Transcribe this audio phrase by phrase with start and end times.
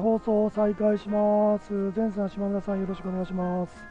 [0.00, 1.72] 放送を再開します。
[1.96, 3.84] 前さん、島村さん、よろしくお願いします。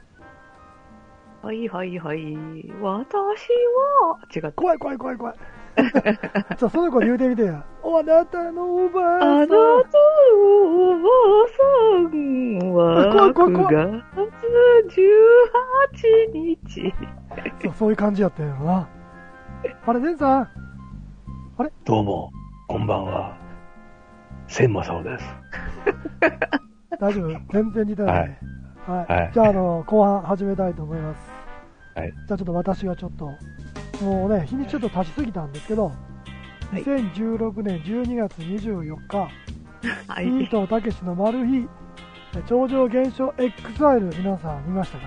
[1.41, 2.35] はいはいはい。
[2.81, 4.51] 私は、違った。
[4.53, 5.35] 怖い怖い怖い怖い。
[6.57, 7.63] じゃあ、その子に言うてみてや。
[7.83, 9.31] あなたのおばあさん。
[9.31, 9.57] あなたの
[10.89, 11.09] おば
[11.43, 15.01] あさんは、 怖い怖い怖い9月
[16.27, 16.93] 18日。
[17.63, 18.87] そうそういう感じやったよな。
[19.85, 20.49] あれ、前さん。
[21.85, 22.31] どうも、
[22.67, 23.37] こんばんは。
[24.47, 25.25] 千正雄です。
[26.99, 28.39] 大丈夫全然似てないね。
[28.87, 29.11] はい。
[29.13, 31.19] はいじゃあ、あの、後半始めたいと思います。
[31.95, 32.11] はい。
[32.11, 33.25] じゃあ、ちょっと私がちょっと、
[34.03, 35.91] もうね、日にちょっと経ちすぎたんですけど、
[36.73, 39.17] い2016年12月24日、
[40.07, 40.25] はい。
[40.25, 41.67] ビ ートたけしのマル秘、
[42.45, 45.03] 超常現象 XR 皆さん見ましたか？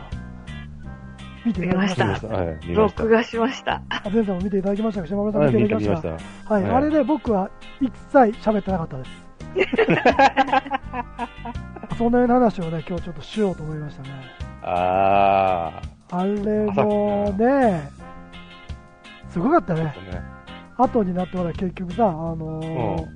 [1.45, 3.09] 見ていただきましたしたはい、見ました録。
[3.09, 3.83] 画しました。
[3.89, 5.07] あ前さんも見ていただきましたか？
[5.07, 6.55] 島村さんはい、見てい見た、だきましましたた。
[6.55, 9.30] はい、はいあれで僕は一切喋ってなかったです。
[11.99, 14.09] そんなような話をね、今日ちょっとしようと思いましたね。
[14.63, 15.81] あ
[16.13, 17.89] あれもね、
[19.29, 19.77] すごかったー。
[19.79, 19.85] ね。
[19.85, 19.93] ね。
[20.77, 23.07] 後になってほら結局さ、あの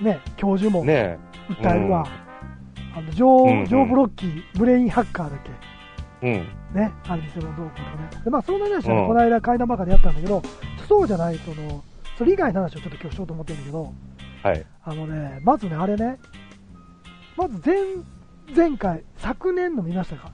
[0.00, 2.04] ーね、教授もね訴えるわ。
[2.96, 5.38] あのジョー、うんうんジョー・ブロッキー、ブレインハッカーだっ
[6.20, 6.22] け？
[6.22, 6.44] え。
[6.72, 6.80] うん。
[6.80, 8.24] ね、アンリセロン・ドークとかね。
[8.24, 10.42] で、まあ、そんな話はね、うんこの間、階段ばかでやったんだけど、
[10.88, 11.82] そうじゃない、その、
[12.18, 13.92] それ以外の話をちょっと今日しようと思ってるんだけど、
[14.46, 14.64] はい。
[14.84, 16.18] あのね、まずね、あれね、
[17.36, 17.74] まず前、
[18.54, 20.30] 前回、昨年の見ましたか？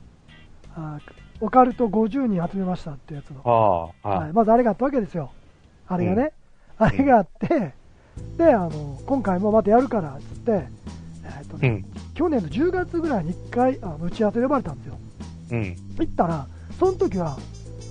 [0.77, 0.99] あ
[1.41, 3.95] オカルト50人集めましたってやつの。
[4.03, 5.33] はい、まずあれがあったわけですよ。
[5.89, 6.33] あれがね。
[6.77, 7.73] あれがあって、
[8.37, 10.69] で、あの、今回もまたやるから、つって、
[11.25, 11.85] えっとね、うん。
[12.13, 14.99] 去年の10月ぐらいに1回、あの打ち合わせで呼ばれたんですよ。
[15.53, 15.77] うん。
[16.01, 16.47] 行ったら、
[16.79, 17.39] その時は、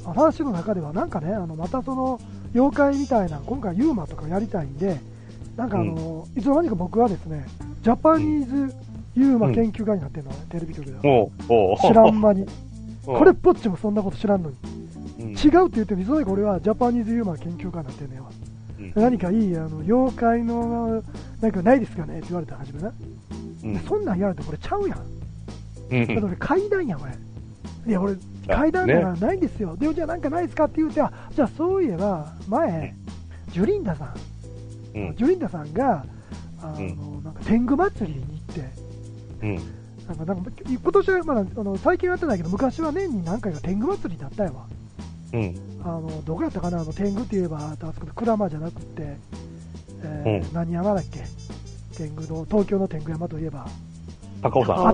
[0.05, 2.21] あ話の中では、なんかね、あのまたその
[2.53, 4.99] 妖怪みたいな、今回、ユーマとかやりたいんで、
[5.55, 7.45] なんかあの、いつの間にか僕はですね、
[7.81, 8.75] ジャパニーズ
[9.15, 10.93] ユーマ研究家になってるのね、テレビ局で。
[11.81, 12.45] 知らん間に。
[13.05, 14.55] これっ、ぽっちもそんなこと知らんのに。
[15.19, 15.29] うん。
[15.29, 18.29] 違うって言っても、いつの間にか俺はジャパニーズユーマ研究家になってんねんわ。
[18.79, 18.93] うん。
[18.95, 21.03] 何かいいあの妖怪の
[21.41, 22.93] なんかないですかねって言われた初めな、
[23.63, 23.79] うん。
[23.79, 24.99] そんなん言われてこれちゃうやん、
[25.91, 26.07] うん。
[26.07, 27.11] だって俺階段やん俺
[27.87, 28.13] いや俺
[28.47, 32.93] あ階段ならないんですよ、でじゃあなんかないですかって言うてあじゃあそういえば前
[33.49, 34.13] ジュリンダさん、
[34.95, 35.15] うん。
[35.15, 36.05] ジュリンダさんが
[36.61, 37.23] あの、うん。
[37.23, 38.69] なんか天狗祭りに行って
[39.41, 39.55] うん。
[40.07, 44.65] なんかなんか今年はまだあの最近はやってないけど昔は年に何回か天狗祭りだったやわ
[45.33, 45.55] うん。
[45.83, 49.17] あのどこやったかなあの天狗って言えばあそこの鞍馬じゃなくて、
[50.03, 50.53] えーうん。
[50.53, 51.23] 何山だっけ？
[51.97, 53.67] 天狗の東京の天狗山といえば。
[54.41, 54.93] 高尾山。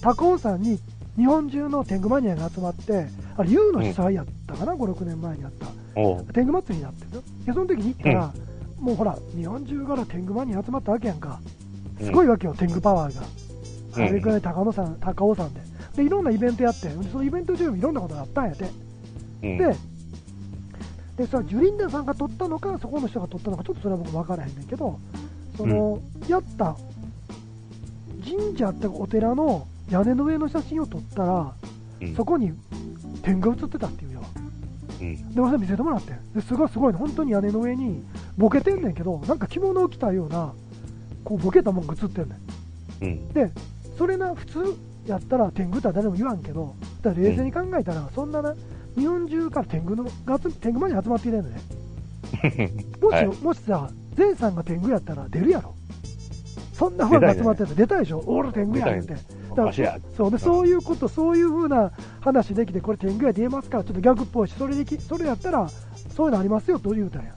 [0.00, 0.60] 高尾山。
[0.60, 0.78] に
[1.16, 5.66] 日本中の天狗マニアが集まってあれ U の主催やったかな、56年前にあった。
[5.96, 6.24] おう。
[6.32, 8.32] 天狗祭りになってるでその時に行ったら、
[8.80, 11.40] もうほら日本中から天狗マニア集まったわけやんか。
[12.00, 13.22] すごいわけよ、天狗パワーが。
[13.92, 14.12] そうん。
[14.14, 15.60] れくらい高野山高尾山で。
[15.96, 16.88] でいろんなイベントやって。
[16.88, 18.70] でそのイベント中にいろんなことがあったんやて。
[19.42, 19.58] うん。
[19.58, 19.76] で、
[21.16, 24.98] でそジュリンダさんが撮ったのか、そこの人が撮ったのか、ちょっとそれは僕分からへんねんけど、
[25.56, 26.76] その、やった
[28.24, 31.52] 神社ってお寺の屋根の上の写真を撮ったら、
[32.00, 32.14] うん。
[32.14, 32.52] そこに
[33.22, 34.22] 点が写ってたっていうよ。
[35.00, 35.34] うん。
[35.34, 38.02] で、それ見せてもらってんですごいすごいね、本当に屋根の上に
[38.36, 40.52] ボケてんねんけど、なんか着物を着たような、
[41.24, 42.36] こうボケたもんが写ってんね
[43.00, 43.04] ん。
[43.04, 43.28] うん。
[43.32, 43.50] で、
[43.96, 44.76] それな、普通
[45.06, 48.54] やったら天狗とは誰も言わんけど、だ冷静に考えたら、そんなな、
[48.96, 51.60] 日本中から天狗のが集天狗マニア集まっていないのね。
[53.00, 55.74] もし、はいもしさ、前さんが天狗やったら出るやろ。
[56.78, 59.16] そんなファンが集まってて出たいでしょ、俺天狗やんって。
[60.16, 61.90] そうでそういうこと、そういう風な
[62.20, 63.78] 話できて、これ天狗やで言えますか？
[63.78, 65.68] ら、ちょっと逆っぽいし、それできそれやったら、
[66.14, 67.34] そういうのありますよと言うたんや。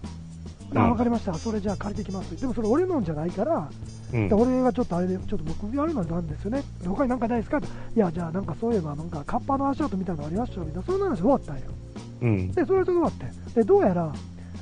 [0.76, 2.40] あ、うんわかりました、それじゃあ借りてきます。
[2.40, 3.68] でもそれ俺のんじゃないから、
[4.14, 4.36] うんで。
[4.36, 6.62] 俺がちょっとあれで、ちょっと僕やるのなんですよね。
[6.84, 7.58] で他になんかないですか？
[7.58, 11.62] っていや、じゃあなんかそういえば、なんかカッパの足跡みたいなのありましたよみたいな、そんな話終わったんよ。
[12.22, 12.52] うん。
[12.52, 13.26] で、それで終わって。
[13.56, 14.14] で、どうやら、ま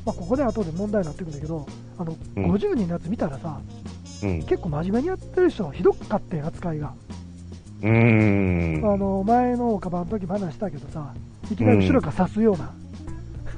[0.07, 1.68] あ、ここで後で問題になってくるんだけど、
[1.98, 3.59] あの、うん50人のやつ見たらさ、
[4.24, 4.39] うん。
[4.44, 6.94] 結構真面目にやってる人、ひどかったん扱いが。
[7.81, 8.94] うーん。
[8.94, 11.13] あの、前のカバンの時も話したけどさ、
[11.51, 12.71] いきなり後ろから刺すような、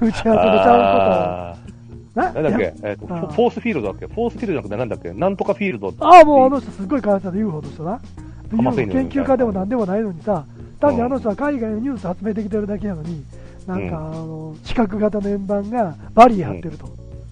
[0.00, 1.60] 打ち合わせでちゃうあこ
[2.14, 2.74] となんだっけ？
[2.82, 4.06] えっと、フォースフィールドだっけ？
[4.06, 5.12] フォースフィールドじゃなくてなんだっけ？
[5.12, 5.94] なんとかフィールド。
[6.00, 8.00] ああ、もうあの人すっごい変わってたで UFO の人な。
[8.52, 10.44] UFO 研究家でもなんでもないのにさ、
[10.80, 13.24] 単にうんあの人は海外のニュース集めてきてるだけなのに、
[13.66, 16.86] なんか、あの、四角型の円盤がバリア張ってると。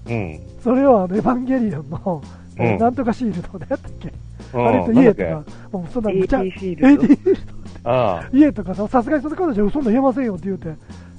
[0.09, 0.41] うん。
[0.63, 2.23] それをあの、エヴァンゲリオンの、
[2.59, 2.67] うん。
[2.67, 4.13] えなんとかシールドでやったっけ、
[4.55, 4.67] うん。
[4.69, 7.07] あれと家とか、もうそんなむちゃ、フィールド。
[7.07, 7.15] ド
[7.85, 10.75] あ家とかさ、さすがにそんなことじゃそんなん言えませんよって言うて、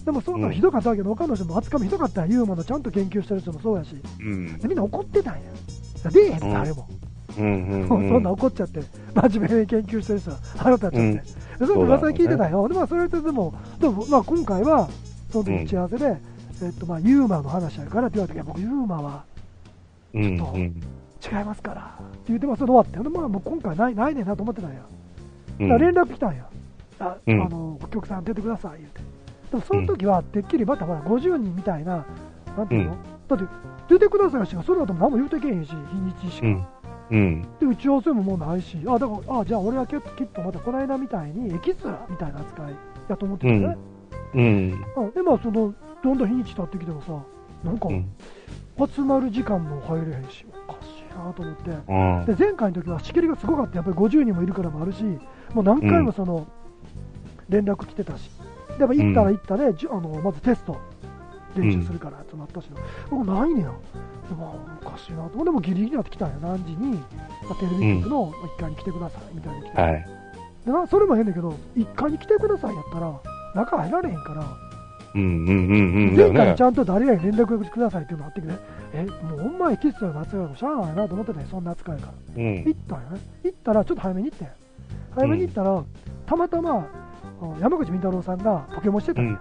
[0.05, 4.07] でもそんなのひどかったわけど、他の人も扱いもひどかったユーモのちゃんと研究してる人もそうやし、あ。
[4.19, 4.57] うん。
[4.57, 5.41] でみんな怒ってたんや。
[6.11, 6.87] 出えへん、うん誰も。
[7.37, 7.45] うん。
[7.45, 7.87] うん。
[7.87, 8.19] そうん。
[8.19, 8.81] んな怒っちゃって、
[9.15, 11.15] 真面目に研究してる人は腹立っちゃって、うん。
[11.15, 11.23] で
[11.59, 14.89] その噂聞いてたよ、でまあ、それとでも、でもまあ、今回は、
[15.31, 16.17] その時打ち合わせで、
[16.63, 19.23] えっとまあ、ユーマの話やからって言われて、いや僕、ユーマは
[20.13, 20.23] うん。
[20.23, 20.73] うん
[21.21, 21.81] 違いますから。
[21.81, 24.81] って言って、まあ、それで終わって、でまあ、もう今回ないないねんなと思ってたんや、
[25.59, 25.69] うん。
[25.69, 26.47] だ連絡来たんや、
[26.99, 27.41] あ,、うん。
[27.41, 28.99] あのお客さん出てください言うて、
[29.51, 32.05] でもその時はてっきりまたほら50人みたいな、
[32.57, 32.97] なんていうの、
[33.27, 33.45] だって
[33.89, 36.47] 出てくださいしか、その後も何も言うてけへんし、日にちしか。
[36.47, 36.65] うん。
[37.11, 37.41] うん。
[37.59, 42.73] で打ち合わせももうないし、あだからあじゃあ俺はきっときっとまたこの間みたいにエキストラみたいな扱い
[43.09, 43.77] やと思ってたね、
[44.33, 44.85] うん。
[44.95, 45.11] うん。
[45.11, 45.73] でまあその
[46.03, 47.21] どんどん日にち経ってきてもさ、
[47.63, 48.09] なんかうん。
[48.87, 50.45] 集まる時間も入れへんし、
[51.15, 52.25] なと思って、うん。
[52.25, 55.03] で前回の時は仕切りがすごかった、やっぱり50人もいるからもあるし、
[55.53, 56.47] もう何回もその、
[57.49, 58.31] 連絡来てたし、
[58.77, 60.77] でやっぱ行ったら行ったで、あのまずテスト。
[61.55, 62.69] 練習するからってなったし、
[63.09, 63.67] 僕ないねや。
[63.67, 64.51] でまあ、
[64.85, 65.43] おかしいなと。
[65.43, 70.05] でもギリギリになってきたんや、何時に、まあ、テレビ局の1階に来てくださいみたいに来て、はい。
[70.65, 73.19] でなそれも変だけど、1階に来てくださいやったら、
[73.55, 74.45] 中入られへんから、
[75.13, 78.53] うんうんうんうん前回ちゃんと誰々に連絡くださいっていうのあってくれ、
[78.93, 82.13] え、もうほんまエキスの扱いもしゃあないなと思ってたよ、そんな扱いから。
[82.37, 83.19] うん行ったんよね。
[83.43, 84.47] 行ったら、ちょっと早めに行ってん。
[85.15, 85.83] 早めに行ったら、
[86.25, 86.87] たまたま、
[87.41, 89.37] あの山口み太郎さんがポケモンしてたんよ、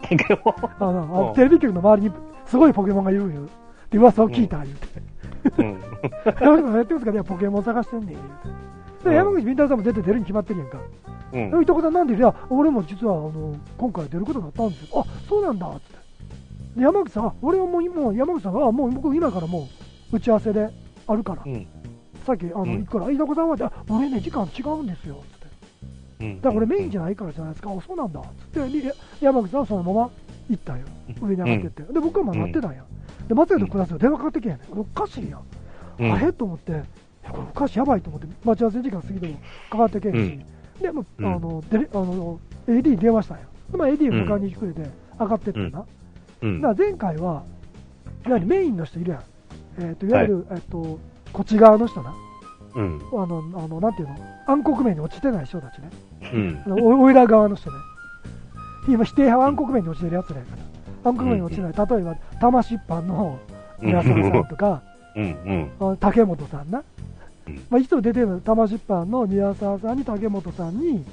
[0.00, 0.54] ポケモン？
[0.80, 2.14] あのテレビ局の周りに
[2.46, 3.42] すごいポケモンがいるんよ。
[3.42, 5.62] って噂を聞いた、言うて。
[5.62, 5.76] うん
[6.40, 7.12] 山口さんやってますか？
[7.12, 8.26] いや、ポケモン探してんねん、言うて。
[9.06, 10.78] で、うん山口み太郎さんも出て出るに決まってるやんか。
[11.32, 15.00] うんで、いとこさんなんでいや、俺も実はあの今回出ることになったんですよ。
[15.00, 15.96] あ、そうなんだ、つって。
[16.76, 19.68] で、山口さん、あ俺はもう今、山口さんが、あもう僕今からも
[20.12, 20.68] う打ち合わせで
[21.06, 21.66] あるから、うん
[22.24, 26.24] さっきあの、うん行くから、いとこさんは、あ俺ね、時間違うんですよ、つって。
[26.24, 28.20] うんだから俺メインじゃないからじゃないですか、あ、そうなんだ、
[28.52, 30.10] つって、で山口さんはそのまま
[30.48, 30.86] 行ったんよ。
[31.20, 31.92] 上に上がってって。
[31.92, 32.84] で、僕はまあ待ってたんや。
[33.28, 34.78] で、松江と暮らすよ、電話かかってけへんねん。
[34.78, 35.40] おかしいやん。
[35.98, 36.32] うんあれ？
[36.32, 36.84] と思って、え
[37.30, 39.38] これおかしい、やばいと思って、待ち合わせ時間過ぎても
[39.70, 40.46] かかってけへんし、
[40.80, 43.44] で、もううんあのデレあの AD に電話したんや。
[43.70, 45.84] で、まあ、AD を迎えに来てくれて、上がってってな。
[46.42, 47.42] うんだから前回は、
[48.26, 49.22] いわゆるメインの人いるやん。
[49.78, 50.98] えっ、と、いわゆる、えっ、と、
[51.32, 52.14] こっち側の人な。
[52.74, 54.16] うんあの、あの、なんていうの？
[54.46, 55.90] 暗黒面に落ちてない人たちね。
[56.32, 57.76] うんおおいら側の人ね。
[58.88, 61.10] 今、否定派は暗黒面に落ちてるやつらやから。
[61.10, 61.72] 暗黒面に落ちてない。
[61.72, 63.38] 例えば、魂一般の
[63.80, 64.82] 村沢さんとか、
[65.16, 66.82] うんうん竹本さんな。
[67.46, 67.54] うん。
[67.70, 71.04] まあ、いつも出てるの魂一般の宮沢さんに竹本さんに、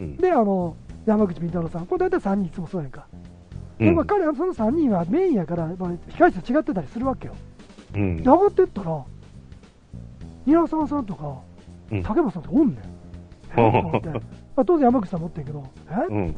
[0.00, 0.16] うん。
[0.16, 0.76] で、あの、
[1.06, 1.86] 山口み太郎さん。
[1.86, 3.06] これ大体3人いつもそうやんか。
[3.78, 3.86] うん。
[3.86, 7.34] でまあ、彼はその3人はメインやから、まあ、控室違ってたりするわけよ。
[7.94, 8.16] うん。
[8.16, 9.04] で、上がってったら、
[10.46, 11.38] 宮沢さんとか、
[11.90, 12.02] うん。
[12.02, 12.78] 竹本さんとかおんねん。
[14.56, 15.94] まあ、当然山口さん持ってんけど、え？
[16.08, 16.32] うん。
[16.32, 16.36] で、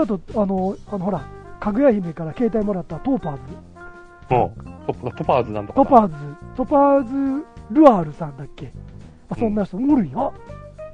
[0.00, 1.24] あと、あの、あのほら、
[1.60, 3.40] かぐや姫から携帯もらったトーパーズ、
[4.28, 6.14] トパーズなんとかトパーズ、
[6.56, 7.04] トパー
[7.38, 8.72] ズルアールさんだっけ、
[9.28, 10.32] あそんな人おるんよ。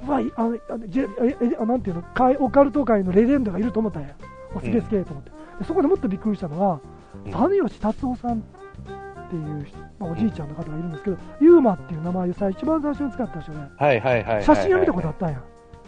[0.07, 2.01] うわ、いあの、ジェええあなんていうの？
[2.01, 4.15] かい、オカルト界のレジェンドがいると思ったんや。
[4.55, 5.31] あすげえすげえと思って。
[5.59, 6.79] でそこでもっとびっくりしたのは、
[7.25, 8.41] うん種吉達夫さんっ
[9.29, 15.41] ていう人、まあ、おじいちゃんの方がいるんですけど、ユーマっていう名前を最一番最初に使った人で、はいはいはいはい写真を見たことあったんや。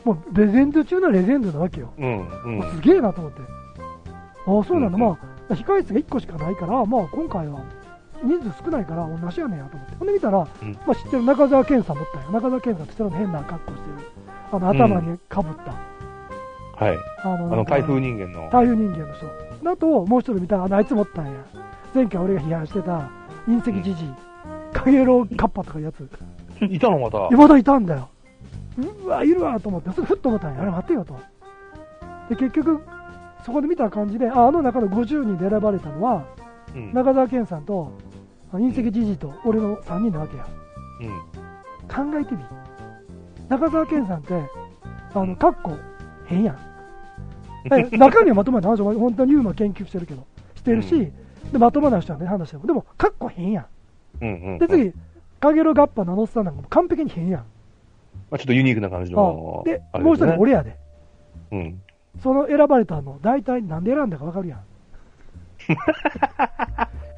[0.04, 1.94] もうレジェンド中のレジェンドなわけよ。
[1.98, 3.42] うんうんすげえなと思って。
[4.48, 4.96] ああ、そうなんだ。
[4.96, 5.18] うんま
[5.50, 7.62] あ、控室が1個しかないから、まあ、今回は
[8.23, 9.95] 人数少ないから同じやねんやと思って。
[9.95, 12.31] ほんで見たら、うんまあ、知ってる中澤健さん持ったんよ。
[12.31, 14.07] 中澤健さんって人の変な格好してる。
[14.51, 15.71] あの、頭にかぶった。
[16.85, 19.25] はいあの、あの台風人間の台風人間の人。
[19.63, 21.31] だと、もう一人見たら、あいつ持ったんや。
[21.94, 23.09] 前回俺が批判してた
[23.47, 24.13] 隕石じじい。
[24.73, 26.09] カゲロウカッパとかいうやつ。
[26.61, 28.09] いたのまたまだいたんだよ。
[29.06, 30.61] うわ、いるわと思って、それふっと思ったんや。
[30.61, 31.19] あれ待ってよと。
[32.30, 32.81] で、結局、
[33.45, 36.25] そこで見た感じで、ああの中の50人で選ばれたのは、
[36.75, 38.10] うん中澤健さんと、あ
[38.52, 40.48] 隕石じじいと俺の3人なわけや。
[41.02, 41.42] うん
[41.92, 42.44] 考えてみ。
[43.50, 44.42] 中澤健さんって、
[45.14, 45.78] あの、かっこ
[46.26, 46.58] 変やん。
[47.74, 51.14] え 中身はまともな話、本当にユーマ研究してるけど、してるし、うん
[51.52, 53.66] でまともな人はね、話しても、でも、かっこ変やん。
[54.22, 54.94] うんうんで、次、
[55.42, 57.42] かげろうガッパのあのおっさんなんかも完璧に変やん。
[57.42, 60.78] まあちょっとユニークな感じのあで、もう一人俺やで。
[61.52, 61.81] うん
[62.20, 64.60] その選ばれたの、大体なんで選んだかわかるやん。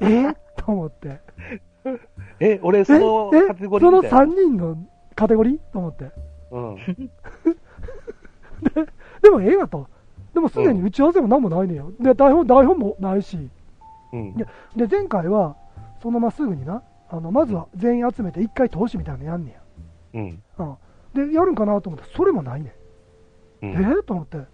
[0.00, 0.34] え？
[0.64, 1.20] と思って。
[2.40, 2.84] え俺え？
[2.84, 3.46] そのえ？
[3.48, 5.58] カテゴリそのーみたいな？3人のカテゴリー？
[5.72, 6.10] と思って。
[6.50, 6.76] うん
[8.62, 8.86] で
[9.22, 9.86] でもええわと。
[10.32, 11.92] でもすでに打ち合わせも何もないねんよ。
[12.00, 13.50] で、台本、台本もないし。
[14.12, 15.56] うんで、で前回は、
[16.02, 19.58] そのまますぐにな、あの、まずは全員集めて一回投資みたいなのやんね
[20.14, 20.66] うんや。
[21.14, 21.28] うん。
[21.28, 22.74] で、やるんかなと思って、それもないね
[23.62, 23.66] ん。
[23.66, 23.76] うんえ？
[23.76, 24.38] ー、と思って。
[24.38, 24.44] で、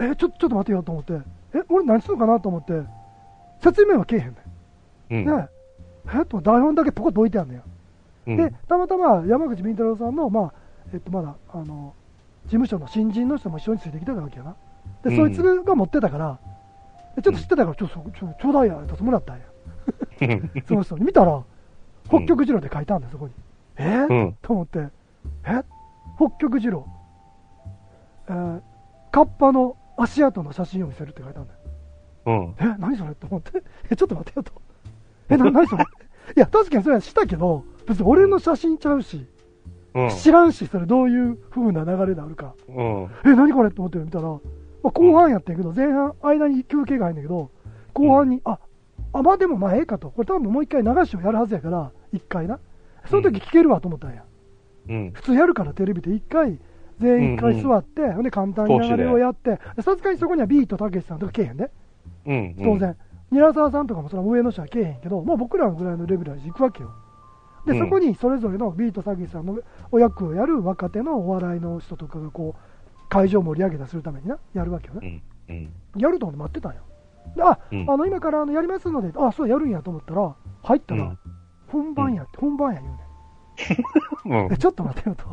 [0.00, 0.14] え？
[0.16, 1.14] ちょ、ちょっと待ってよと思って。
[1.54, 2.82] え、俺何するのかなと思って、
[3.60, 4.36] 説明はけえへんねん。
[5.12, 5.48] うんね
[6.06, 7.62] え、えっと、台本だけポコッと置いてあんねや。
[8.26, 8.36] うん。
[8.36, 10.52] で、たまたま山口敏太郎さんの、まあ、
[10.92, 11.94] えっと、まだ、あの、
[12.44, 14.56] 事務所の新人の人も一緒についてきてたわけやな。
[15.04, 16.38] で、うんそいつが持ってたから、
[17.16, 19.44] でちょっと知ってたから、ちょ、ちょ、ちょちょうだいや、ってもらったんや。
[20.66, 21.42] その人に見たら、
[22.08, 23.32] 北極二郎で書いたんだよ、そこに。
[23.76, 24.08] えー？
[24.08, 24.36] うん。
[24.42, 24.88] と思って、
[25.44, 25.62] え？
[26.16, 26.86] 北極二郎、
[28.28, 28.60] えー、
[29.10, 31.58] カッパの足跡の写真を見せるって書いたんだよ。
[32.26, 32.54] うん。
[32.58, 33.12] え、何それ？
[33.12, 34.52] って思って、 え、ちょっと待ってよと。
[35.34, 35.84] え、な、何それ？
[36.36, 39.26] いや、確かにそれはしたけど、別に俺の写真ちゃうし、
[39.94, 40.08] うん。
[40.10, 42.54] 知らんし、それどういう風な流れであるか。
[42.68, 43.08] うん。
[43.26, 44.38] え、何これって思って見たら、ま
[44.84, 47.50] あ、後半やってんけど、前半、間に休憩が入んだけど、
[47.92, 48.58] 後半に、あ、
[49.12, 50.10] あ、まあでもまあええかと。
[50.10, 52.58] これ多分もう一回流しをやるはずやから、一回な。
[53.06, 54.22] その時聞けるわと思ったんや。
[54.88, 55.10] うん。
[55.12, 56.58] 普通やるからテレビで一回、
[56.98, 61.68] 全員一回座って、ほんで簡単に流れをやって、でさすがにそこにはビートたけしさんとかけえへんね。
[62.26, 62.54] うん。
[62.62, 62.96] 当然。
[63.32, 66.90] 韮沢さんとかもそれは上の人はけえへんけど、もう僕らぐらいのレベルは行くわけよ。
[67.66, 69.58] で、うんそこにそれぞれのビートたけしさんの
[69.90, 75.22] お役をやる若手のお笑いの人とかがこう、会場を盛り上げたりするためにな、やるわけようね。
[75.48, 75.52] ん。
[75.52, 76.00] うん。
[76.00, 76.82] やると思って待ってたんよ。
[77.36, 81.18] であ、うんあの、今からあのやりますので、あ、そうやるんやと思ったら、入ったら、うん
[81.68, 84.44] 本番やって、本番や言うねん。
[84.46, 84.58] うんえ、。
[84.58, 85.24] ちょっと待てよと。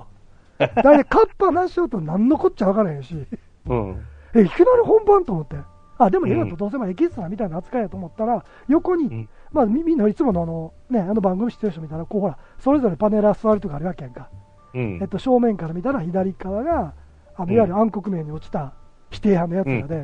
[0.58, 3.27] だいカッパなしようと何のこっちゃ分からへんし、
[3.65, 4.06] うん。
[4.36, 5.58] え、いきなり本番と思って。
[6.06, 14.29] あ、でもうん今とどうせもエキストラみたいな扱いやと思ったら、横に、うんまあみみんないつものあの、ね、あの番組出演者みたいな、こうほら、それぞれパネラー座るとかあるわけやんか。
[14.74, 15.08] うんえっ。
[15.08, 16.94] と、正面から見たら左側が、
[17.36, 18.74] あの、うんいわゆる暗黒面に落ちた
[19.10, 20.03] 否定派のやつら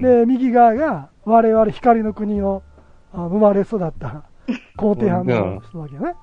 [0.00, 2.62] で、右側が我々光の国を
[3.12, 4.24] あ生まれ育った
[4.76, 6.14] 皇帝派の人なわけよね。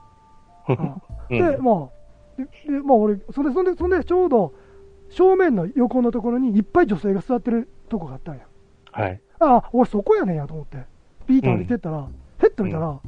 [0.70, 1.90] うんで、まあ、
[2.38, 4.54] で、でまあ俺、そんで、そんで、そんで、ちょうど、
[5.10, 8.42] 正面の横のところにいっぱい女性が座ってるとこがあったんや。
[8.92, 9.22] はい。
[9.40, 10.78] ああ、俺そこやねんやと思って、
[11.28, 12.08] ピート歩いてったら、
[12.40, 13.00] ヘッと見たら、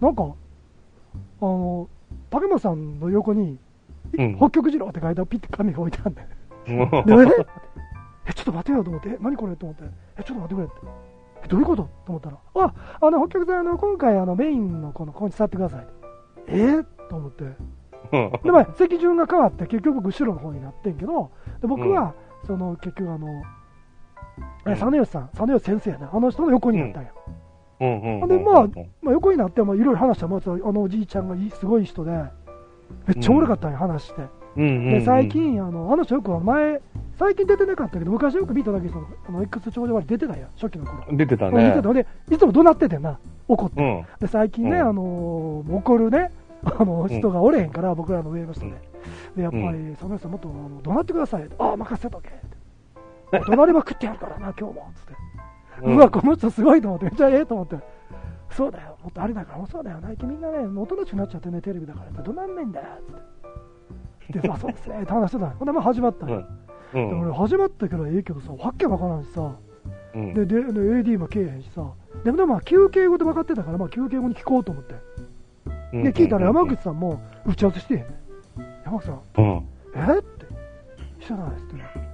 [0.00, 0.34] なんか、
[1.40, 1.88] あの、
[2.30, 3.58] 竹本さんの横に、
[4.16, 6.28] うん北極二郎って書いたピッて紙が置いてあんね
[6.74, 6.78] ん。
[6.78, 7.46] も で、え
[8.28, 9.84] え、ちょっと待てよと思って、え、何これと思って、
[10.16, 10.74] え、ちょっと待ってくれって。
[11.44, 15.86] え、どういうことと思ったら、あ、あの、北極さん、あの、今回、あの、メインのこの、ここに座ってください。
[16.46, 17.44] えー、と思って。
[18.44, 22.14] で、まあ、席順が変わって、結局、後ろの方になってんけど、で僕は、
[22.46, 23.26] その、結局、あの、
[24.66, 27.10] え、うん実吉さん、実吉先生やな、あの人の横になったんや。
[27.80, 28.00] うん。
[28.00, 28.20] うん。
[28.22, 28.28] うん。
[28.28, 28.66] でまあ
[29.02, 32.10] まあ、横になって、まあ、いろいろ話したら、まあ、あのおじいちゃんがいいすごい人で、
[33.06, 34.22] めっちゃおもろかったんや、話して。
[34.56, 34.90] うん。
[34.90, 36.80] で最、近、あのあの人よく前、
[37.18, 41.16] 最近出てなかったけど、昔よくビートだけそのあの X 頂上割り出てたんや、初期の頃。
[41.16, 41.82] 出てた出てね。
[41.82, 43.82] たで、いつも怒鳴っててんな、怒って。
[43.82, 44.04] うん。
[44.20, 46.30] で最近ね、うんあのー怒るね、
[46.64, 48.72] あの人がおれへんから、僕らの上の人で。
[49.36, 51.48] で、やっぱうり、その人もっとあの怒鳴ってください。
[51.58, 52.55] ああ、任せとけって。
[53.32, 54.90] 怒鳴りまくってやるからな、今日も。
[54.94, 55.14] つって。
[55.82, 57.76] うわ、この人すごいと思って、めっちゃええと思って。
[58.50, 64.40] そうだよ、もっとあれだから、そうだよ、最近みんなね、おとなしくなっちゃってね、テレビだからって、どなんねんだよ、つって。
[64.40, 66.44] で、あ、そうですね、って話してたの ほんで、まあ始まったんよ
[66.94, 67.06] うん。
[67.06, 67.20] うでん。
[67.20, 69.52] 俺、始まったけどええけどさ、わっけわからんしさ、
[70.14, 70.34] うん。
[70.34, 71.84] で、で、で AD もけえへんしさ、
[72.24, 74.94] でもまあ休憩後で分かってたから、まあ休憩後に聞こうと思って。
[75.92, 78.04] うんで、聞いたら山口さんも打ち合わせして
[78.84, 79.68] 山口さん、うん。
[79.94, 82.05] えって、してないっつって。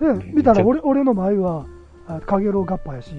[0.00, 1.66] で、見たら俺俺の前は、
[2.06, 3.14] あかげろうガッパやし、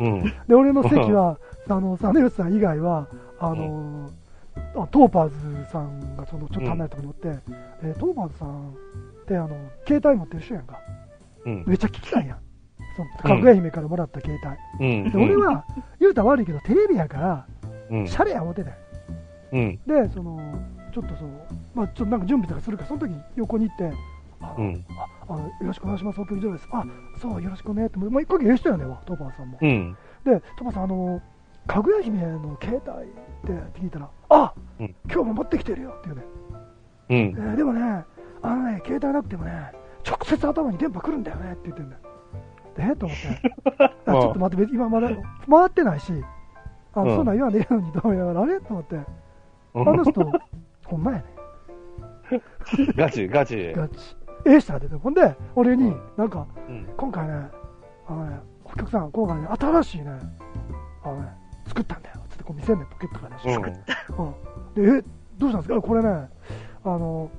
[0.00, 0.22] うん。
[0.46, 3.08] で、俺の席は、 あの、実吉さん以外は、
[3.38, 4.10] あの、
[4.74, 7.42] あトーパーズさんがそのちょっと離れたところにおって、
[7.84, 9.56] えトーパーズさんってあの
[9.86, 10.80] 携帯持ってる人やんか、
[11.46, 11.64] うん。
[11.66, 12.38] めっちゃ聞きたいやん、
[12.96, 14.38] そのかぐや姫からもらった携
[14.78, 15.04] 帯。
[15.04, 15.10] うん。
[15.12, 15.64] で俺は、
[16.00, 17.46] 言うたら悪いけど、テレビやから、
[17.90, 18.06] うん。
[18.06, 18.72] シャレや思ってて。
[19.52, 19.78] うん。
[19.86, 20.40] で、その、
[20.92, 21.28] ちょっとそう、
[21.74, 23.92] まあ、ちょっとなんか準備とかするから、その時に横に行って、
[24.40, 24.84] うん
[25.28, 26.68] ああのよろしくお願いします、東京以上です。
[26.72, 26.84] あ、
[27.20, 29.58] そう、よろしくねって、もう一個ええ人やねんわ、トーパーさんも。
[29.60, 29.96] うん。
[30.24, 31.20] で、トーパーさん、あの、
[31.66, 36.22] かぐや姫の携帯って聞いたら、あ、うん今日も持ってきてるよっていうね。
[37.10, 37.20] うんえ。
[37.54, 38.04] ーでもね、
[38.42, 39.72] あのね、携帯なくてもね、
[40.06, 42.00] 直接頭に電波来るんだよねって言ってんだよ。
[42.76, 43.54] で、えと思って、
[44.06, 45.08] あちょっと待って、今まだ
[45.50, 46.12] 回ってないし、
[46.94, 48.60] あうんそんなん言わねえのにと思いながら、あれ？
[48.60, 50.32] と思って、あの人、
[50.86, 51.24] ほんまやね
[52.96, 53.72] ガチ、ガチ。
[53.74, 54.16] ガチ。
[54.48, 56.86] ええ人が出て、ほんで、俺にうん、なんか、うん。
[56.96, 57.34] 今回ね、
[58.08, 60.18] あのね、お客さん、今回ね、新しいね、
[61.04, 61.28] あのね、
[61.66, 63.76] 作ったんだよ、つってこう見せんねん、ポケットからね。
[64.16, 64.26] うん。
[64.26, 65.04] うん、で、え、
[65.38, 65.80] どうしたんですか？
[65.82, 66.28] これね、
[66.84, 67.30] あの、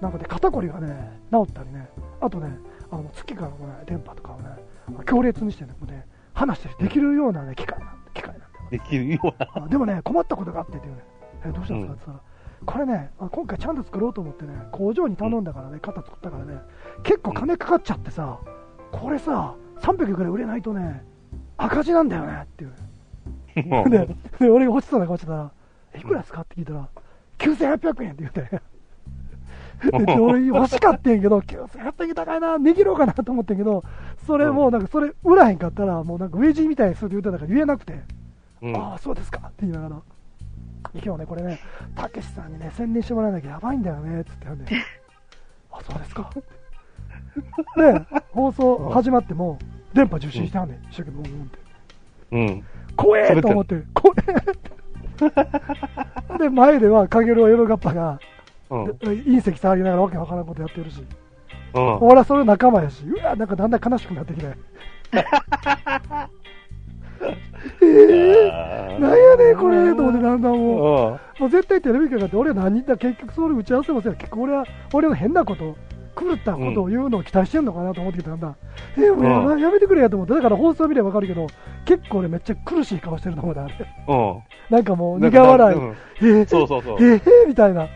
[0.00, 1.88] なんかね、肩こりがね、治ったりね、
[2.20, 2.56] あとね、
[2.90, 4.48] あの月からの、ね、電波とかをね、
[5.04, 8.52] 強烈にしてね、こうね話したりできるような、ね、機械なん機械なんだよ。
[8.70, 9.64] できるような。
[9.64, 11.02] あでもね、困ったことがあってっていうね、
[11.44, 11.94] えどうしたんですか？
[11.94, 12.27] って言ったら、
[12.66, 16.60] これね、あ今回ちゃんと作ろうと思ってね、工場に頼んだからね、型作ったからね、
[17.02, 18.38] 結構金かかっちゃってさ、
[18.92, 21.04] これさ、300ぐらい売れないとね、
[21.56, 23.84] 赤字なんだよねっていうね。
[23.90, 25.50] で、で俺が欲しそうな顔してたら、
[25.94, 26.88] えいくらですかって聞いたら、
[27.38, 28.60] 9800円って言って。
[29.80, 33.84] で俺欲しかったんやけど、9800円高いな、握ろうかなと思ったんやけど、
[34.26, 38.00] それもうなんかそれ売らへんかったら、もうなんかウェジみたいにするって言ったから言えなくて、
[38.62, 38.76] うん。
[38.76, 40.02] ああ、そうですかって言いながら、
[41.04, 41.58] 今日ね、これね、
[41.94, 44.76] たけしさんにね、宣伝してもらわなきゃやばいんだよねって言ってたんで、
[45.72, 46.30] あ、そうですか。
[47.76, 49.58] で、放送始まっても、
[49.92, 51.58] 電波受信してはんねん、一生懸命、うんうんって。
[52.30, 52.64] うん。
[52.96, 54.54] 怖えと思って、怖えっ
[56.36, 56.38] て。
[56.38, 58.20] で、前では、かげろうエロガッパが、
[58.70, 58.84] うん。
[58.84, 58.90] うん。
[58.92, 61.04] 隕石触りながらわけわからんことやってるし、
[61.72, 64.46] 俺はそれ仲間やし、うわ、なんかだんだん悲しくなってきて。
[67.82, 71.20] えー、なんやねん、これ、と思って、だんだんもう。
[71.38, 71.42] うん。
[71.42, 75.76] もう絶対テレビ局だって俺は何だ結局それ打ち合わせもせ結局俺は俺の変なこと
[76.18, 78.56] 狂ったことを言うのを期待してんのかなと思ってきたんだ、
[78.96, 80.34] えー、もうややめてくれやと思って。
[80.34, 81.46] だから放送見れば分かるけど
[81.84, 83.74] 結構俺めっちゃ苦しい顔してると思うであれ。
[84.08, 84.42] うん。
[84.68, 85.90] なんかもう苦笑い、うん。
[85.90, 86.96] えー、そうそうそう。
[87.00, 87.86] えー、みたいな。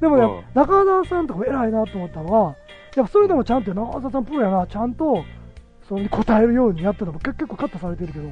[0.00, 0.42] でもね、うん。
[0.54, 2.56] 中澤さんとかも偉いなと思ったのは
[2.96, 5.22] やっぱそれでもちゃんと中澤さんプロやなちゃんと
[5.86, 8.28] それに答えるようにやってたのも結結構カットされてるけど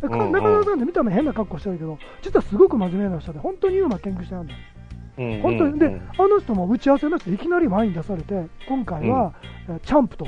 [0.00, 0.32] 中うんうん。
[0.32, 4.58] 澤さんって見た目変な格好してるけど実はすごく真面目な人で本当にユーマ研究してるんだよ。
[5.18, 9.32] うん本当に、で、うんあの人も打ち合わせなしでいきなり前に出されて、今回は、
[9.68, 10.26] えーチャンプと、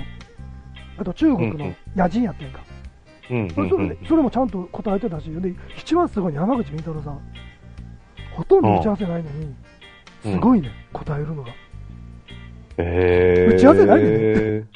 [0.98, 1.76] あと中国のうんうん。
[1.94, 2.60] 野人やってんか、
[3.30, 7.20] うんそれそれでそれもちゃんと答えてたし、で一番すごいの山口み太郎さん、
[8.34, 9.54] ほとんど打ち合わせないのに、
[10.22, 11.50] すごいね、答えるのが。
[12.78, 14.66] へー打ち合わせないねで、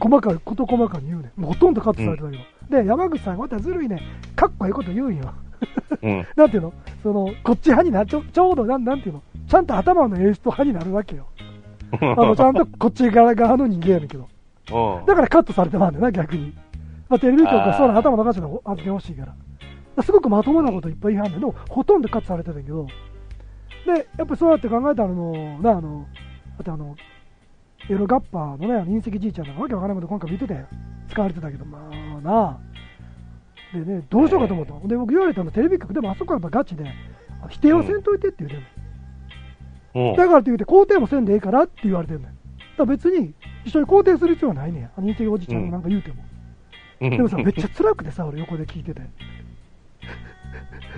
[0.00, 1.30] 細かい、事細かに言うね。
[1.36, 4.00] もうほとんどカットされてたけど、で、山口さんがまたずるいね、
[4.36, 5.34] かっこいいこと言うんよ。
[6.02, 6.26] うん。
[6.36, 6.72] なんていうの？
[7.02, 9.22] その、こっち派にな、ちょちょうどなん、なんていうの？
[9.48, 11.26] ちゃんと頭のエースト派になるわけよ。
[12.00, 14.28] あの、ちゃんとこっち側側の人間やねんけど。
[14.72, 15.06] うん。
[15.06, 16.54] だからカットされてまうんだよな、逆に。
[17.08, 19.26] まあ、テレビ局はそうなの頭の中で発言欲しいから。
[19.26, 19.36] だか
[19.96, 22.86] らすごくまともなこといっぱい言いはんねんけど、ほとんどカットされてるんだけど、
[23.84, 26.06] で、やっぱりそうやって考えたらあの、な、あの、
[26.56, 26.94] だってあの、
[27.88, 30.66] エロガッパーのね、隕石じいちゃんなんかわけわからないこと今回見てたよ。
[31.08, 32.58] 使われてたけど、まあなあ。
[33.72, 34.88] でね、どうしようかと思ったの。
[34.88, 36.84] で、僕言われたのテレビ局でもあそこはやっぱガチで、
[37.42, 38.60] あ否定はせんといてって言うてん
[40.02, 40.10] の。
[40.10, 40.16] うん。
[40.16, 42.34] だからって言うて肯定もせんでええからって言われてんのよ。
[42.78, 44.84] だ別に一緒に肯定する必要はないねん。
[44.84, 46.22] あのおじちゃんがなんか言うても。
[47.00, 49.00] うんでもさ、めっちゃ辛くてさ、俺横で聞いてて。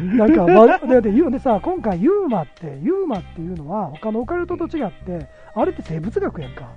[0.00, 6.70] なんか、ま、でで言うでさ、今回ユーマって、ユーマっていうのは他のオカルトと違って、あれって生物学やんか。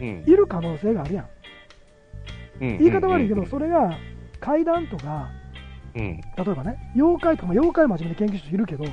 [0.00, 1.26] うんいる可能性があるやん。
[2.60, 3.98] うん言い方悪いけど、それが
[4.40, 5.28] 怪談とか、
[5.94, 6.20] うん。
[6.20, 8.84] 例えばね、妖怪とか、まあ、妖怪真面目に研究しているけど、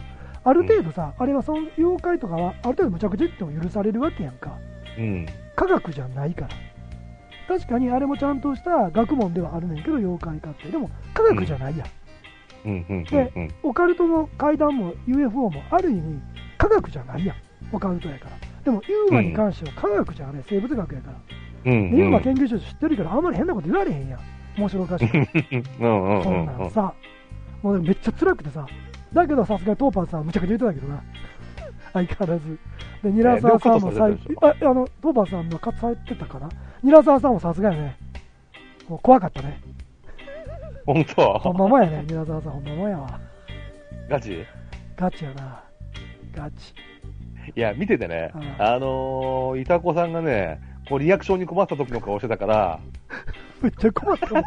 [0.43, 4.58] ある程度さ、あれはその妖怪とかは、ある程度無茶苦茶言っても許されるわけやんか。
[4.97, 5.25] うん。
[5.56, 6.49] 科学じゃないから。
[7.47, 10.69] 確かにあれもちゃんとした学問ではあるねんけど、妖怪かって。
[10.69, 11.88] でも、科学じゃないやん。
[12.65, 12.86] うん。
[12.89, 13.04] うん。
[13.04, 13.49] でうん。
[13.63, 16.21] オカルトの階段も UFO もある意味
[16.58, 17.36] 科学じゃないやん
[17.71, 21.17] オカルトやからでもユーマに関しては科学じゃあれ生物学やから、
[21.65, 21.91] うん。
[21.91, 24.19] でユーマ研究所知ってるけどあんまり変なこと言われへんやん。
[24.58, 25.25] 面白おかしいから
[25.80, 26.17] うん。
[26.17, 26.23] うん。
[26.23, 26.93] そんなんさ。
[27.62, 28.65] もうめっちゃ辛くてさ。
[29.13, 31.04] だけどさすがにトーパーさんむちゃくちゃ言ってたけどな。
[31.93, 32.60] 相変わらず。
[33.04, 36.49] でニラサワさんも最近ああのトーパーさんの活されてたかな？
[36.84, 37.97] ニラサワさんもさすがやね。
[38.88, 39.62] もう怖かったね。
[40.86, 42.06] 本ほん当まもんやね。
[42.08, 43.19] ニラサワさんほんまもんやわ。
[44.08, 44.45] ガチ？
[44.95, 45.63] ガチやな。
[46.34, 46.73] ガチ。
[47.56, 48.32] いや、見ててね。
[48.36, 52.80] うん、あのー、いたこさんがね、こうリアクションに困った時の顔してたから、
[53.62, 54.43] めっちゃ困った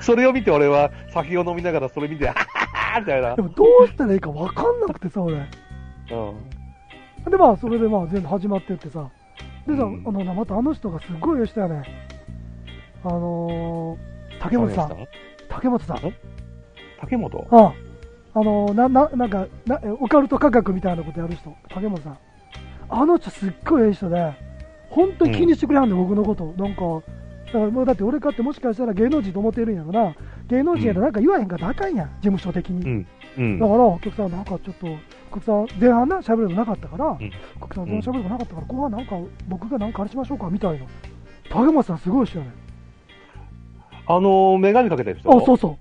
[0.00, 3.42] それを見て俺は酒を飲みながらそれ見て、ははみたいなで。
[3.42, 5.36] もどうしたらいいか分かんなくてさ、俺。
[5.36, 7.30] うん。
[7.30, 9.10] で、まあ、それでまあ、全部始まってってさ。
[9.66, 11.82] でさ、うんあのな、またあの人がすごい人やね。
[13.04, 15.06] あのー、竹本さん。
[15.48, 15.98] 竹本さん？
[17.00, 17.72] 竹本あ
[18.34, 21.52] あのー、な、な、なんかな、オカルト科学みたいなことやる人。
[21.68, 22.18] 竹本さん。
[22.88, 24.32] あの人すっごいええ人で、
[24.90, 26.54] 本当に気にしてくれはんね、僕のこと。
[26.56, 27.02] なんか、
[27.46, 30.14] だからもうだって俺かってもしかしたら芸能人と思ってるんやろな。
[30.48, 32.84] 芸能人やらなんか言わへんかったらあかんやん、事務所的に。
[32.84, 33.06] うん。
[33.38, 33.66] うんだ。
[33.66, 37.18] から、お客さん、なんかちょっと、お客さん、前半な、喋るのなかったから、んお
[37.62, 39.16] 客さん、前半喋るのなかったから、後半なんか、
[39.48, 40.86] 僕がなんかあれしましょうか、みたいな。
[41.50, 42.50] 竹本さん、すごい人やね。
[44.08, 45.28] あのー、メガネかけた人？
[45.36, 45.76] あ、そうそう。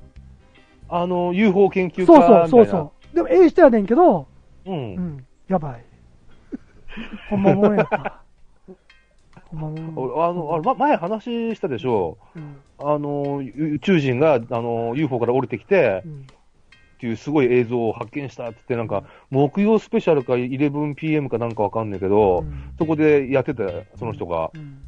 [0.89, 2.48] あのー、UFO 研究家みそうたいな。
[2.48, 3.15] そう、そうそう。
[3.15, 4.28] でも、ええ人やねんけど、
[4.65, 4.72] う。
[4.72, 5.86] うんん、やばい。
[7.30, 8.22] ほんまもんやった。
[9.52, 9.94] ほんまもん。
[9.96, 16.26] 俺 あの、あれ、ま前話したでしょうん、あのー、宇宙人が、あのー、UFO から降りてきてう、ん。
[16.96, 24.82] っていうすごい映像を発見したってって、なんか、木曜スペシャルか 11pm かなんかわかんないけど、うんそこでやってて、その人がうん。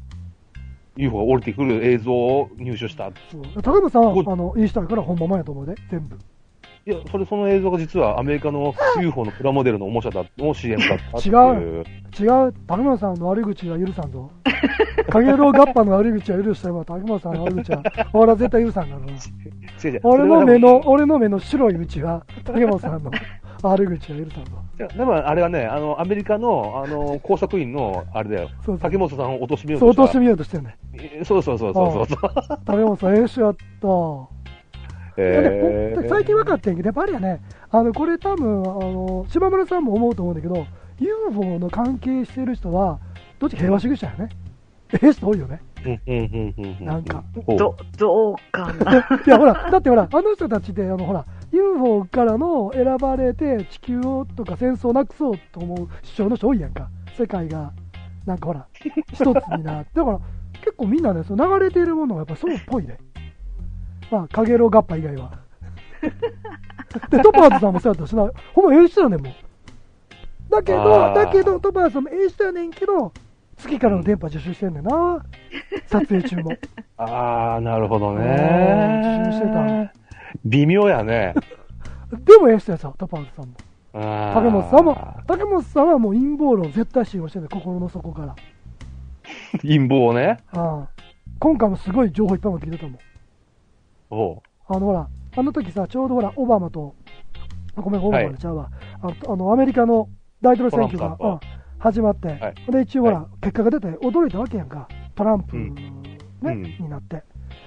[0.96, 3.06] UFO が降りてくる映像を入手した。
[3.06, 3.42] いそう。
[3.62, 6.18] 竹本さんあの、いい人やから、ほんまもんやと思うで、全部。
[6.88, 11.84] いや、それ、その映像が実はアメリカの UFO のプラモデルのおもちゃだの CM だったっていう。
[12.18, 14.30] 違違う、竹本さんの悪口は許さんぞ。
[15.10, 17.82] かげろうガッパの悪口は許しても、竹本さんの悪口は、
[18.14, 19.06] 俺は絶対許さんからな。
[19.06, 23.10] 違う違う俺の目の、俺の目の白いうちは、竹本さんの
[23.62, 24.52] 悪口は許さんぞ。
[24.78, 30.02] いやでもあれはね、あの、アメリカの、あの、工作員の、あれだよ、そうそう竹本さんを貶めようそう、とした。
[30.04, 30.78] 落としてみようとしてんね。
[30.94, 32.18] えそうそうそうそうそう。
[32.64, 34.37] 竹 本さん、ええ人やった。
[35.18, 40.66] えほん最近分かってんけど、やっぱりやね、あのこれ多分あの島村さんも思うと思うんだけど、
[40.98, 43.00] UFO の関係してる人は、
[43.38, 44.28] どっち平和主義者やね。
[44.92, 45.60] ええ人多いよね。
[45.84, 46.84] うんうんうんうんうん。
[46.84, 48.92] なんかど、どうかな。
[49.26, 56.88] いや、ほら、だってほら、あの人たちって、あのほら、UFO からの選ばれて、地球をとか戦争をなくそうと思う主張の人多いやんか。
[57.16, 57.72] 世界が、
[58.26, 58.66] なんかほら、
[59.12, 59.24] 一つ
[59.56, 59.90] になって。
[59.94, 60.20] だから、
[60.60, 62.98] 結構みんなね、その流れているものがやっぱそうっぽいね。
[64.10, 65.30] まあ、かげろうガッパ以外は。
[67.10, 69.34] で、トパーズさんもそうやったしな、ほんまええ人やねんもん。
[70.50, 73.12] だけど、あーだけど、トパーズさんもええ人やねんけど、
[73.58, 75.24] 月からの電波受信してんねんな。
[75.86, 76.52] 撮影中も。
[76.96, 79.20] ああ、なるほどうんね。
[79.24, 79.92] 自信してた
[80.44, 81.34] 微妙やね。
[82.24, 83.54] でもええ人やさ、トパーズさんも。
[83.92, 88.36] 竹竹本さんも、竹本さんはもう陰謀論絶対信用してる心の底から。
[89.62, 90.38] 陰謀をね。
[90.52, 90.88] ああ
[91.38, 92.98] 今回もすごい情報いっぱいも聞いてたもん。
[94.10, 96.94] おうあのほら、あの時さ、ちょうどほら、オバマと、
[97.76, 98.70] あごめん、オバマでちゃうわ、
[99.02, 100.08] あのあのアメリカの
[100.42, 101.40] 大統領選挙が、うん
[101.80, 105.82] 始まって、はいで一応ほら、は結果が出て驚いたわけやんか、トランプ、うんね
[106.42, 107.22] うんになって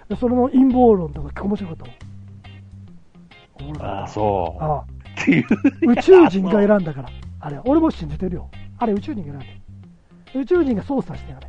[0.09, 0.15] で。
[0.17, 1.77] それの陰謀論とか結構面白かっ
[3.57, 3.81] たもん。
[3.81, 4.63] ああ、そう。
[4.63, 4.85] ああ
[5.21, 5.45] っていう。
[5.91, 8.49] 宇宙人が選んだから、あれ、俺も信じてるよ。
[8.77, 10.39] あれ、宇宙人が選んで。
[10.39, 11.47] 宇宙人が操作してあれ。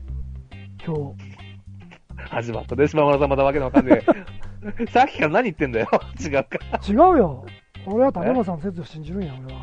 [0.84, 2.28] 今日。
[2.30, 4.51] 始まったね、島村さんまだわけのわかんねえ。
[4.90, 5.88] さっきから何言ってんだよ。
[6.20, 6.58] 違うか。
[6.88, 7.44] 違うよ。
[7.86, 9.62] 俺は竹山さんの説を信じるんや、俺は。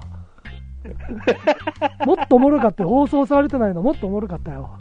[2.06, 2.90] もっとおもろかったよ。
[2.90, 4.78] 放送されてないのもっとおもろかったよ。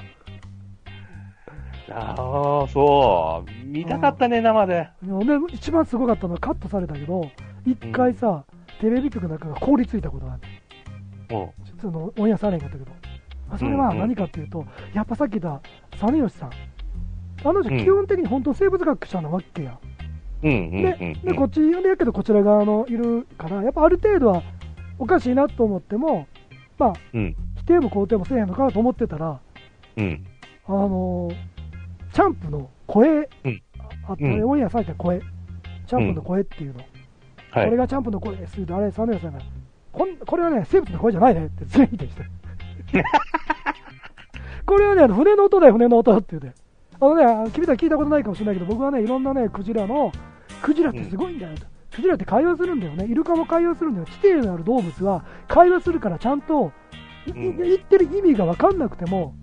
[1.91, 3.67] ああ、そう。
[3.67, 4.89] 見たかったね、生で。
[5.03, 5.11] で
[5.53, 7.31] 一番すごかったのはカットされたけど、
[7.65, 8.45] 一回さ、
[8.81, 12.91] テレビ局なんかが凍りついたことがあって、もそのオンエアされへんかったけど、
[13.51, 15.61] あそれはうんうん何かっていうと、やっぱさっき言った
[15.97, 16.51] 実吉さん。
[17.45, 19.79] あの人、うん基本的に本当生物学者なわけや。
[20.41, 24.43] ででこっちでやけどこちら側のいるから、やっぱある程度は
[24.99, 26.27] おかしいなと思っても、
[26.79, 27.37] まあ、うん。
[27.57, 29.41] 否定も肯定もせえへんのかなと思ってたら、
[29.97, 30.25] うん。
[30.67, 31.59] あのー
[32.13, 33.09] チャンプの声、
[33.45, 36.81] うんああとうんオンエアされた声、チャンプの声っていうの、
[37.51, 37.65] はい。
[37.67, 39.41] これがチャンプの声ですって、あれ、サムネさんが、
[39.93, 42.25] こんこれはね、生物の声じゃないねって全員否定して。
[44.65, 46.59] これはね、船の音だよ、船の音って言うて。
[47.01, 50.13] あのね、君たち聞いたことないかもしれないけど、僕はね、いろんなね、クジラの、
[50.63, 51.67] クジラってすごいんだよと。
[51.95, 53.07] クジラって会話するんだよね。
[53.07, 54.07] イルカも会話するんだよ。
[54.07, 56.73] 地底にある動物は会話するからちゃんと、
[57.27, 59.35] いうん言ってる意味が分かんなくても、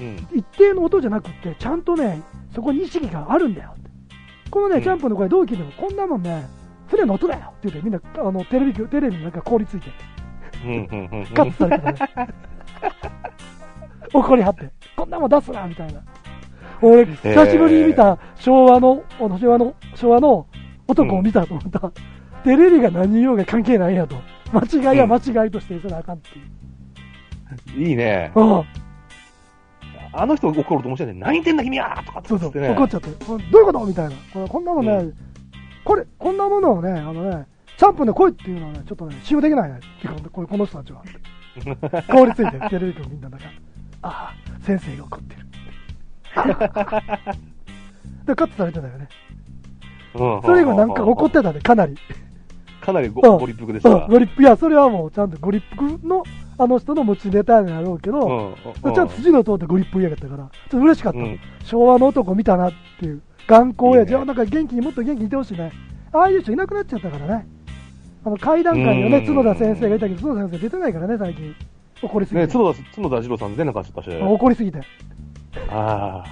[0.00, 0.28] うん。
[0.32, 2.22] 一定の音じゃなくって、ちゃんとね、
[2.54, 3.74] そこに意識があるんだよ。
[4.50, 6.46] このね、うんジャンプの声どう聞いても、こんなもんね、
[6.88, 9.90] 船の音だよって言って、みんな、あの、テレビ局、テレビの中凍りついて。
[11.34, 12.34] カットされてたね。
[14.12, 16.00] 怒りはって、こんなもん出すなみたいな。
[16.82, 20.46] 俺、久しぶりに見た昭和の、あの昭和の、昭和の
[20.88, 21.92] 男を見たと思った。
[22.44, 24.16] テレビが何言おうが関係ないんやと。
[24.52, 27.88] 間違いは間違いとしてそれあかんっていう。
[27.88, 28.32] いいね。
[28.34, 28.64] うん。
[30.14, 31.20] あの人怒ると面白いね。
[31.20, 32.50] 何言ってんだ君はとかってそうそう。
[32.50, 34.16] 怒っちゃって、どういうことみたいな。
[34.32, 35.14] これこんなもんね、う
[35.84, 37.46] これ、こんなものをね、あのね、
[37.78, 39.78] チャンプで来いっていうのはね、ちょっとね、使用できないね。
[39.78, 41.02] っていうかこれこの人たちは。
[42.08, 43.46] 凍りついて、テレビ局みんななんか、
[44.02, 45.41] ああ、先生が怒ってる。
[48.26, 49.08] で、カットされてたよね。
[50.14, 51.96] うんそれ以後なんか怒ってたね、かなり。
[52.80, 54.08] かなりごうんご立腹でしたうん、。
[54.08, 56.24] ご立腹、いや、それはもうちゃんとご立腹の、
[56.58, 65.72] あの人の持ちネタになろうけど、うんうんちゃんと筋の通ってご立腹やがったから、ちょっと嬉しかったの、うん昭和の男見たなっていう、頑固や、じゃあなんか元気にもっと元気にいてほしいね。
[66.12, 67.46] ああいう人いなくなっちゃったからね。
[68.24, 71.54] あの階段階にはね、うん角田先生がいたけど、角田先生出てないからね、最近。
[72.02, 72.52] 怒りすぎね、て。
[72.52, 74.10] 角田、角田二郎さん出なかったし。
[74.10, 74.80] 怒りすぎて。
[75.70, 76.26] ああ、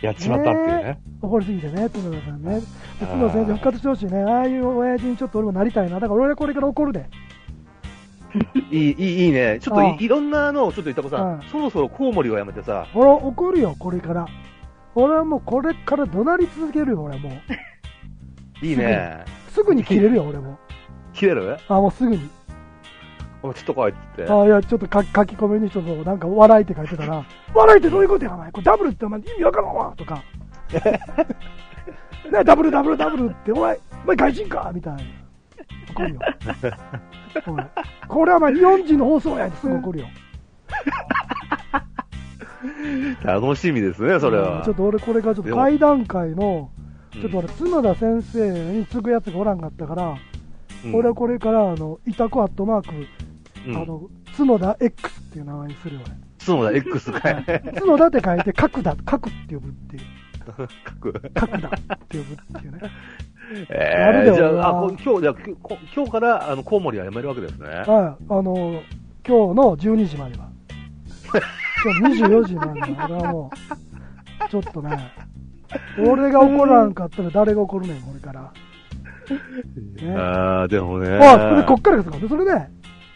[0.00, 1.00] やっちまったっていうね。
[1.22, 2.60] 怒りすぎてね、角田さんね。
[3.00, 4.22] 角田先生復活してほしいね。
[4.22, 5.94] ああいう親父にちょっと俺もなりたいな。
[5.98, 7.06] だから俺はこれから怒るで。
[8.70, 9.58] いい、いい、いいね。
[9.60, 14.26] ちょっといいろんなのを、ちょっと言ったこさうん、そろそろコウモリをやめてさ、俺は怒るよ、これから。
[14.96, 17.32] 俺はもうこれから怒鳴り続けるよ、俺はもう。
[18.66, 19.24] いいね。
[19.50, 20.58] すぐに切れるよ、俺も。
[21.12, 21.56] 切れる？
[21.68, 22.28] あ、もうすぐに。
[23.52, 24.32] ちょっと来いってて。
[24.32, 28.50] あいや、ちょっと書き込みにちょっとなんか笑いって書いてたら、 笑いってどういうことや、お前。
[28.50, 30.22] これダブルってお前意味わからんわとか。
[32.30, 35.02] ね、ダブルダブルダブルって、お前、お前外人かみたいな。
[35.90, 36.20] 怒るよ。
[38.08, 40.06] これはまあ4時の放送やすぐ怒るよ。
[43.22, 44.62] 楽しみですね、それは。
[44.64, 46.70] ちょっと俺これからちょっと会談会の、
[47.12, 50.16] ちょっと俺、角田先生に継ぐやつがおらんかったから、
[50.84, 53.06] うん、俺はこれから、あの、イタコアットマーク、
[53.66, 54.02] うん、あの、
[54.36, 56.00] 角田 X っていう名前にするよ、
[56.44, 57.44] 角田 X かい。
[57.46, 57.58] 俺。
[57.58, 60.02] 角田って書いて、角田、角って呼ぶっていう。
[60.88, 61.12] 書く。
[61.34, 61.70] 角田っ
[62.08, 62.80] て呼ぶっていうね。
[63.70, 65.34] えやるでー、じゃあ、あこ今日、じゃ
[65.94, 67.68] 今日から、あの、コウモリはやめるわけですね。
[67.68, 67.86] はい。
[67.86, 68.82] あの、
[69.26, 70.48] 今日の12時までは。
[71.82, 73.50] 今日24時までは、俺はも
[74.46, 75.12] う、ちょっとね、
[76.06, 78.52] 俺が怒らんかったら誰が怒るねん、これから。
[80.02, 81.16] ね ああ、でもね。
[81.16, 82.20] あ、それでこっからがすごい。
[82.20, 82.52] でそれで、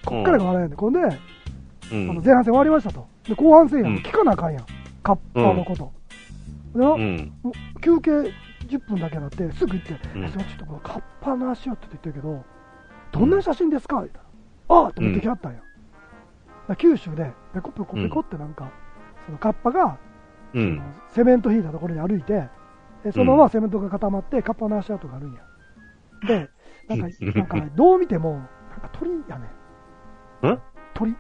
[0.09, 3.07] こっからが笑えんで、こんで、うんあの前半戦終わりましたと。
[3.25, 3.97] で、後半戦やん。
[3.99, 4.65] 聞かなあかんやん。
[5.03, 5.93] カッパのこと。
[6.75, 6.97] でな
[7.81, 8.11] 休憩
[8.69, 12.45] 10分だけなって、すぐ行って、うんちょっとこのカッパの足をって言ってるけど、
[13.13, 13.97] どんな写真ですか？
[13.97, 14.25] 言ったら、
[14.69, 15.61] ああって持ってきはったんや。
[16.77, 18.71] 九州で、ペコペコペコってなんか、
[19.25, 19.97] そのカッパが、
[21.09, 22.49] セメント引いたところに歩いて、
[23.05, 25.41] でそのままセメントが固まって、カッパの足跡があるんや。
[26.27, 26.51] で、
[26.89, 28.45] なんか、なんかね、どう見ても、なん
[28.81, 29.49] か鳥やね。
[30.47, 30.59] ん？
[30.95, 31.17] 鳥？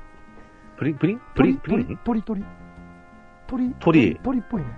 [0.76, 0.94] プリン？
[0.94, 1.18] プリン？
[1.34, 1.56] プリン？
[1.58, 1.98] プリン？
[2.04, 2.44] 鳥、鳥、
[3.48, 3.74] 鳥？
[3.80, 4.16] 鳥？
[4.22, 4.38] 鳥？
[4.38, 4.68] っぽいね。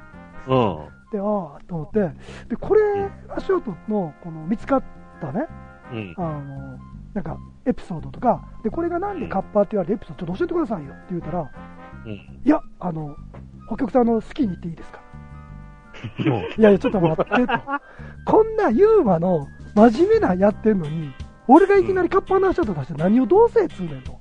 [0.47, 0.89] うん。
[1.13, 2.11] で、ああ、と思って、
[2.49, 2.81] で、これ、
[3.29, 4.83] 足音の、この、見つかっ
[5.21, 5.47] たね、
[5.93, 6.15] うん。
[6.17, 6.79] あの、
[7.15, 11.51] なんか、エピソードとか、で、これがなんでカッパって言われてエピソードちょっと教えてくださいよって言うたら、
[12.07, 12.13] うん。
[12.13, 13.17] いや、あの、
[13.67, 15.01] 北極さんの好きに言っていいですか？
[16.19, 16.25] い
[16.61, 17.59] やいや、ちょっと待ってと。
[18.25, 21.13] こんなユーマの真面目なやってんのに、
[21.49, 24.20] 俺がいきなりカッパの足音出して何をどうせつうねんと。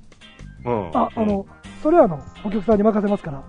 [0.64, 0.90] うん。
[0.94, 1.46] あ、あの、
[1.82, 3.42] それはあの、北極さんに任せますから、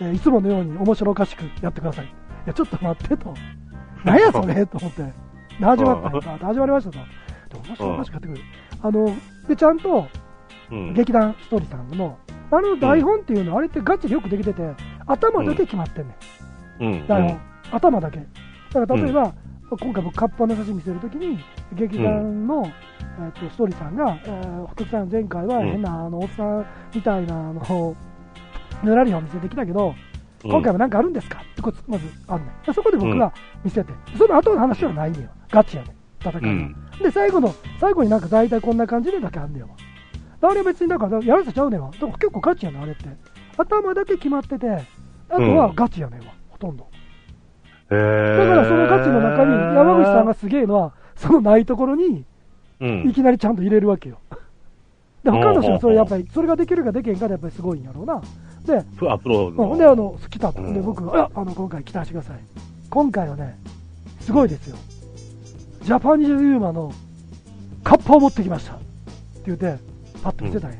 [0.00, 2.06] えーいつものように面白おかしくやってください。
[2.06, 2.08] い
[2.46, 3.34] や、ちょっと待ってと。
[4.04, 5.02] 何やそれと思って。
[5.02, 6.98] で始まったんやさ始まりましたと。
[6.98, 8.40] で、面白おかしくやってくる。
[8.82, 9.14] あの、
[9.48, 10.08] で、ちゃんと、
[10.70, 10.94] うん。
[10.94, 12.16] 劇団ストーリーさんの、
[12.52, 14.62] あの台本っていうのは、あれってガチでよくできてて、
[15.06, 16.14] 頭だけ決まってんね
[16.80, 16.84] ん。
[16.84, 17.06] うん。
[17.06, 17.40] 台本。
[17.72, 18.18] 頭だけ。
[18.72, 19.32] だから例えば、
[19.78, 21.38] 今回僕、カッパの写真見せるときに、
[21.74, 22.64] 劇団の、
[23.26, 27.96] えっとストーリーさんが、えー、北極さん前回は変な、あの、おっさんみたいな、あの、
[28.82, 29.94] ぬらりを見せてきたけど、
[30.42, 32.74] 今回は何かあるんですかってこつまずあんねん。
[32.74, 35.28] そこで僕が見せて、その後の話はないねんよ。
[35.50, 35.92] ガチやねん。
[36.22, 36.38] 戦
[36.98, 37.02] い。
[37.02, 39.68] で、最後の、最後になんか大体こんな感じでだけあんねんわ。
[40.42, 41.90] あれは別にだから、やらせちゃうねんわ。
[41.90, 43.04] だから結構ガチやねん、あれって。
[43.58, 44.66] 頭だけ決まってて、
[45.28, 46.86] あとはガチやねんわ、ほとんど。
[47.90, 48.02] だか
[48.54, 52.24] らそのガチの中に、山口さんがすげえのは、そのないところに、
[52.80, 53.12] うんい。
[53.12, 54.18] きなりちゃんと入れるわけよ。
[55.22, 58.22] で、他の人はそれやっぱり、それができるかできへんかでやっぱりすごいんやろうな。
[58.64, 60.62] で、プアプロほんで、あの、来たと。
[60.62, 62.40] うんで、僕が、あ、あの、今回期待してください。
[62.88, 63.58] 今回はね、
[64.20, 64.76] すごいですよ。
[65.82, 66.92] ジャパニーズユーマの
[67.84, 68.74] カッパを持ってきました。
[68.74, 68.82] って
[69.46, 69.76] 言って、
[70.22, 70.78] パッと見せたんや。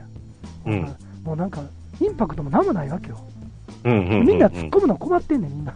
[0.66, 1.62] うんもうなんか、
[2.00, 3.18] インパクトもなんもないわけよ。
[3.84, 4.26] うんうんうん。
[4.26, 5.74] みんな突っ込むの困ってんねん、みんな。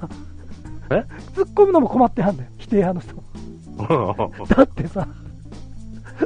[0.90, 1.04] え？
[1.36, 4.44] 突っ込むのも困ってはんねん、否定派の人。
[4.54, 5.06] だってさ、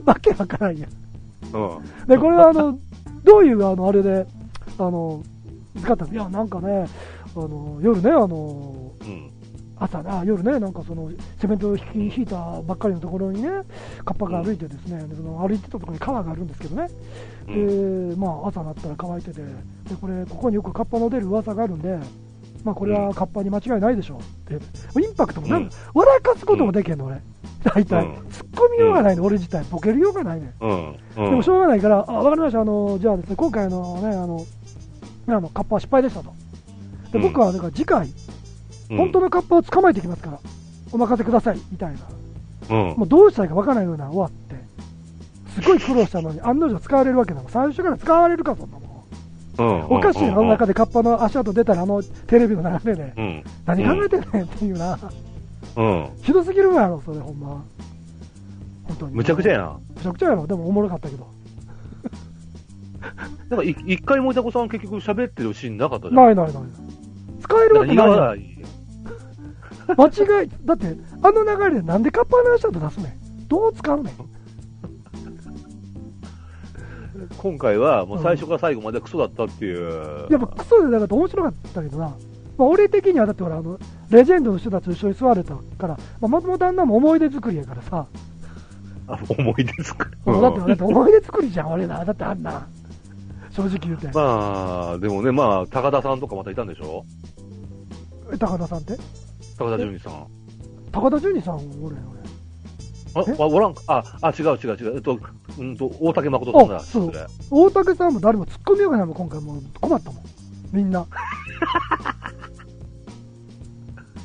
[0.07, 0.91] わけわからんやん。
[1.57, 2.07] うん。
[2.07, 2.79] で、これはあの、
[3.25, 4.27] どういうあの、あれで、
[4.79, 5.23] あの、
[5.81, 6.87] 使ったんですいや、なんかね、
[7.35, 9.31] あの、夜ね、あの、うん。
[9.81, 13.49] 朝な、夜ね、なんかその、セメントを引き引いたばっかりのところにね、
[14.05, 16.89] カッパが歩いてですね、でその歩いてたところに川があるんですけどね、
[17.49, 19.47] うんで、まあ、朝になったら乾いてて、で、
[20.01, 21.99] これ、ここによくカッパの出る噂があるんで、
[22.65, 24.17] まあ、これはカッパに間違いないでしょ
[24.51, 24.65] うって、
[25.01, 27.21] インパクトもなんか、笑かすこともできへんの、俺。
[27.65, 30.65] 大体、うん突っ込みようがないの、俺自体、ボケるようがないねん。
[30.65, 30.97] うん。
[31.17, 34.45] でもしょうがないから、あ、わかりました、あの、じゃあですね、今回のね、あの、
[35.29, 36.33] あの、カッパは失敗でしたと。
[37.13, 38.09] で、うん僕は、だから次回、
[38.89, 40.39] 本当のカッパを捕まえてきますから、
[40.93, 41.99] お任せください、みたいな。
[42.71, 42.99] うん。
[42.99, 44.55] もうどうしたらいいかわからないような終わって、
[45.61, 47.51] すごい苦労したのに、案の定使われるわけだもん。
[47.51, 48.89] 最初から使われるか、そんなもん。
[49.59, 49.97] うん。
[49.97, 53.45] おかしいな、あの中でカッパの足跡出たら、あのテレビの流れで、うん。
[53.67, 54.99] 何考えてんねんっていうな、
[55.79, 56.11] うん。
[56.23, 57.65] ひどすぎるやろ、それ、ほんま。
[58.83, 59.15] 本当に。
[59.15, 59.79] むちゃくちゃやな。
[59.95, 61.29] むちゃくちゃやろ、でもおもろかったけど。
[63.49, 66.15] なんかい、一回森迫さん結局喋ってるシーンなかったじゃん。
[66.17, 66.63] ないないない。
[67.41, 68.59] 使えるわけないやん。
[69.97, 73.47] 間違い、だって、あの流れでなんでカッパの足跡出すねん。
[73.47, 74.15] どう使うねん。
[77.39, 80.27] 今回はもう最初から最後までクソだったっていう。
[80.29, 82.17] やっぱクソでなかったら面白かったけどな。
[82.59, 83.79] まあ、俺的にはだってほら、あの、
[84.11, 88.07] レジェンドの人たちと一緒に座れたから、まあ、もともとあんなもん思い出作りやからさ。
[89.07, 90.19] あ思い出作る。
[90.43, 92.05] だって、だって思い出作りじゃん、俺ら。
[92.05, 92.67] だってあんな。
[93.51, 94.09] 正直言うて。
[94.09, 97.05] まあ、でもね、まあ、高田さんとかまたいたんでしょ？
[98.39, 98.99] 高田さんって？
[99.57, 100.27] 高田純次さん。
[100.93, 101.97] 高田純次さん、俺、俺。
[103.39, 104.97] あ、あおらんかあ、あ、違う違う違う。
[104.97, 105.19] えっと、
[105.59, 106.77] うんと、大竹誠さんだ。
[106.77, 110.23] あそうれ大竹さんも誰も突っ込みようがないもん、今回もう困ったもん。
[110.73, 111.07] みんな。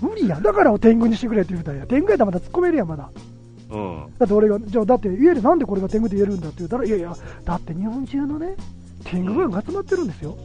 [0.02, 0.44] 無理やん。
[0.44, 1.86] だから天狗にしてくれって言うたんや。
[1.88, 3.10] 天狗やったらまだ突っ込めるやん、まだ。
[3.70, 4.06] うん。
[4.18, 8.56] だって俺が、じゃあだって言える、なんでこれが天狗で言えるんだって言ったら、いやいや、だって日本中のね、
[9.04, 10.38] 天狗ファンが集まってるんですよ。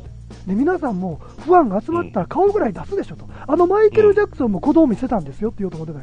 [0.46, 3.28] で、皆さんもファンが集まったら顔ぐらい出すでしょと。
[3.46, 5.94] あのマイケル・ジャクソンも子供見せたんですよって言おうと思って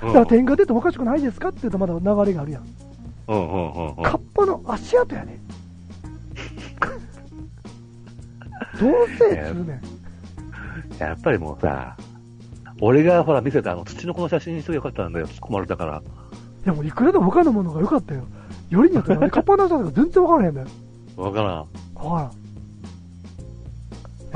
[0.00, 2.64] ただから天狗出てもおかしくないですかって言うとまだ流れがあるやん。
[3.26, 4.02] うんうんうんうん。
[4.02, 5.40] カッパの足跡やね。
[8.80, 10.98] どうせつうねん。
[10.98, 11.96] やっぱりもうさ、
[12.80, 16.02] 俺がほら見せたあの土の子の写真にしとけばよかったんだよ、突っ込まれたから。
[16.64, 18.24] いやもういくらでも他のものが良かったよ。
[18.70, 20.66] よりによってカッパの足跡が全然分からへんだよ。
[21.16, 21.66] わからん。
[21.94, 22.44] 分からん。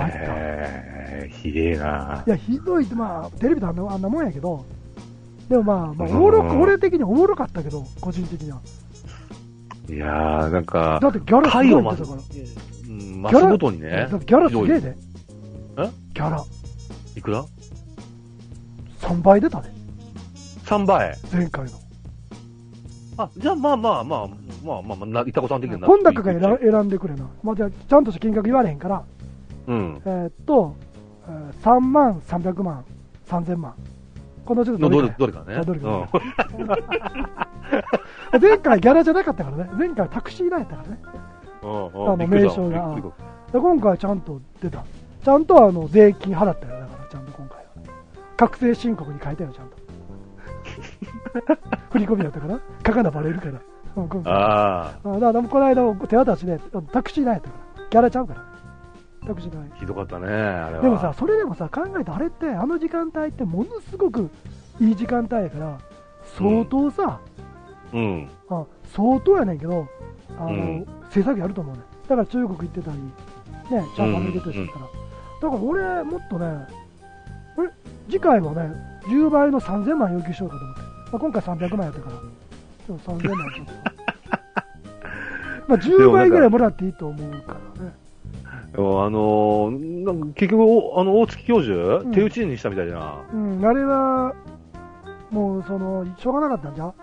[0.07, 2.23] えー、ひでえな。
[2.27, 4.65] いや、ひどいって、まあ、テレビであんなあんなもんやけど、
[5.49, 8.61] でもまあ、まあ、おもろく、うん俺的にはおもろかったけど、個人的には。
[9.89, 11.97] いやー、なんか、だってギャラすごいんだか
[12.99, 14.97] ら。、うん、増すごとにねギャラすげえで。
[15.79, 15.91] え？
[16.13, 16.45] ギャラ、
[17.17, 17.45] いくら
[19.01, 19.71] ？3倍出たで、
[20.65, 21.17] ?3 倍？
[21.33, 21.71] 前回の。
[23.17, 24.29] あ、じゃあまあまあまあ、
[24.65, 27.29] まあまあまあ、な、いたこさん的にはな今高が選選んでくれな。
[27.43, 29.05] まあ、じゃあ、ちゃんとした金額言われへんから、
[29.67, 30.03] うん。
[30.05, 30.77] えーっと、
[31.29, 32.85] えー3万、300万、
[33.29, 33.75] 3000万。
[34.45, 35.57] このちょっとのどどれかれどれかね。
[35.57, 36.63] あどれかう
[38.39, 39.71] ん 前回ギャラじゃなかったからね。
[39.77, 41.01] 前回タクシー代やったからね。
[41.95, 42.97] うんあの名称が
[43.53, 44.85] で今回ちゃんと出た。
[45.25, 46.81] ちゃんとあの税金払ったよ。
[46.81, 47.65] だからちゃんと今回は。
[48.37, 49.77] 確定申告に書いたよ、ちゃんと。
[51.91, 53.61] 振り込みやったから書かなバレるから。
[54.25, 56.61] ああだからこの間手渡しで
[56.93, 57.85] タクシー代やったから。
[57.91, 58.45] ギャラちゃうから。
[59.27, 59.63] タクシー代。
[59.73, 60.83] あ、ひどかったね、あれは。
[60.83, 64.31] でもさ、それでもさ、考えたらあれって、あの時間帯ってものすごく
[64.81, 65.79] いい時間帯やから、
[66.23, 67.21] 相当さ、
[67.93, 68.29] うん。
[68.51, 69.87] あ相当やねんけど、
[70.39, 70.87] あの、うん
[71.19, 71.85] 制作やると思うねん。
[72.09, 74.87] だから中国行ってたり、ね、チャンパンで出てたから。
[74.87, 76.67] だから俺、もっとね、
[77.59, 78.71] え次回もね、
[79.09, 80.81] 10倍の3000万要求しようかと思って。
[80.81, 82.17] まあ、今回300万やったから、
[82.87, 83.73] でも3000万ちょっと。
[85.69, 87.93] まあ10倍ぐらいもらっていいと思うからね。
[88.75, 92.99] あのーなんか結局、おあの、大月教授、ん手打ちにしたみたいじゃ
[93.33, 93.59] ん。
[93.59, 94.35] うん、あれは、
[95.31, 96.95] もう、その、しょうがなかったんじゃう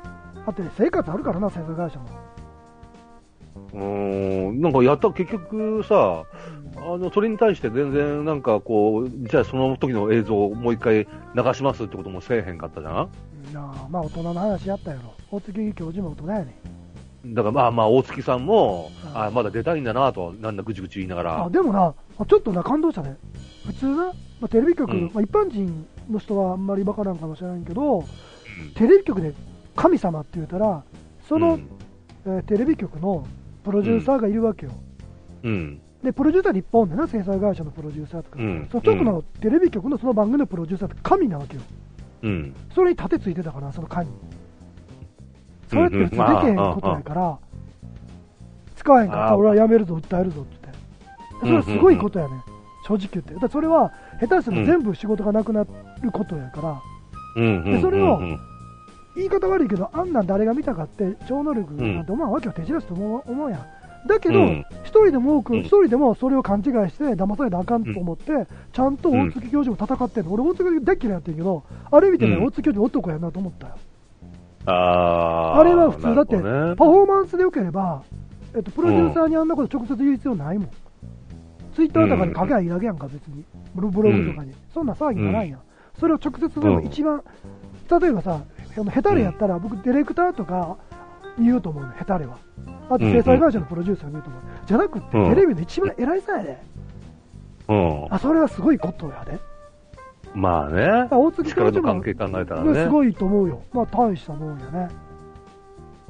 [0.46, 2.25] だって生活あるからな、制作会社も。
[3.76, 6.24] うーん、なんかやった、結局さ、
[6.78, 13.10] あの、それに対して全然なんかこう、じゃあその時の映像をもう一回流しますってこともせえへんかったじゃん？
[13.48, 15.14] うんなあまあ、大人の話やったやろ。
[15.30, 16.56] 大月教授も大人やね
[17.28, 19.18] だからまあまあ、大月さんも、うん。
[19.18, 21.46] あまだ出たいんだなと、なんだぐちぐち言いながら。
[21.46, 23.18] あ、でもな、あちょっとな、感動したね。
[23.66, 25.12] 普通な、まあ、テレビ局、うん。
[25.14, 28.06] まあ、一般人の人はあんまりわからんかもしれないけど、うん。
[28.76, 29.34] テレビ局で
[29.76, 30.84] 神様って言うたら、
[31.28, 31.70] その、うん。
[32.28, 33.26] えーテレビ局の
[33.66, 34.72] プロデューサーがいるわけよ。
[35.44, 35.82] うん。
[36.04, 41.62] で、プロデューサーって一本でな、制作会社のプロデューサーとか、うんその局のテレビ局のその番組のプロデューサーって神なわけよ。
[42.22, 42.56] うん。
[42.76, 44.14] それに盾ついてたから、その神に。
[45.68, 47.40] それって普通できへんことやから、
[48.76, 50.80] 使わへんかったら俺は辞めるぞ、訴えるぞって言って。
[51.42, 52.34] それはすごいことやね、
[52.88, 53.34] 正直言って。
[53.34, 55.66] だそれは、下手すると全部仕事がなくな
[56.04, 56.82] ることやから。
[57.64, 58.40] でそれをうん
[59.16, 63.60] 言い方悪いけど、あんなん誰が見たかって、超能力なんて思わんわけよ、手品すと思う思うやん。
[64.08, 73.74] だけど、うん一人でも多く、うん一人でもそれを勘違いして、騙されなあかんと思って、ちゃんと大月教授も戦ってんの、俺、大月教授大っ嫌いやってんけど、あれ見てね、うん大月教授男やなと思ったよ。
[74.68, 78.04] あーあれは普通だって、パフォーマンスでよければ、
[78.56, 80.70] えっと、プロデューサーにあんなこと直接言う必要ないもん。
[81.76, 83.44] ツイッターとかに書けばいいだけやんか、別に。
[83.76, 84.54] ブロブログとかに。
[84.74, 85.60] そんな騒ぎならんやん。
[86.00, 87.22] それを直接でも一番、
[88.00, 88.42] 例えばさ、
[88.78, 90.78] あの下手れやったら、僕、ディレクターとか
[91.40, 92.38] 言うと思うの、下手れは。
[92.90, 94.42] あと、制裁会社のプロデューサーに言うと思う。
[94.66, 96.64] じゃなくって、うんテレビの一番偉いさやで。
[97.68, 98.08] うん。
[98.10, 99.40] あ、それはすごいことやで。
[100.34, 101.08] まあね。
[101.10, 102.74] 大月教力授もの関係考えたらね。
[102.74, 103.62] ねすごいと思うよ。
[103.74, 104.90] まあ、大したもんやね。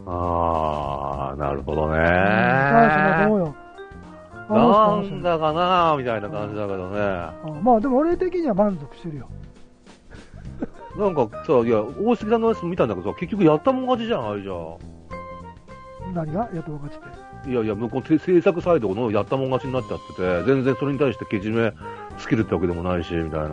[0.07, 1.97] ああ、なるほどね。
[1.97, 3.55] 大したもんよ。
[4.49, 6.99] なんだかなみたいな感じだけどね。
[6.99, 9.29] あまあでも俺的には満足してるよ。
[10.97, 14.53] なんかさ、いや、大杉さんのやつ見たんだけどさ、結局やったもん勝ちじゃん、あれじゃ
[16.13, 16.49] 何が？
[16.53, 17.49] やっと分かってて。
[17.49, 17.51] ん。
[17.51, 21.73] いやいや、向こうて制作サイドのやったもん勝ちになっちゃってて、全然それに対してけじめ
[22.17, 23.45] つけるってわけでもないし、みたいな。
[23.45, 23.51] うん、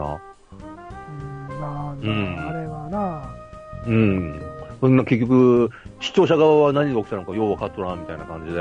[1.61, 3.28] まあ、うんあれはな、
[3.86, 4.43] うん。
[4.80, 5.70] そんな結局、
[6.01, 8.61] 視聴者側は何が起きたのかよう分かっとらんみたいな感じで。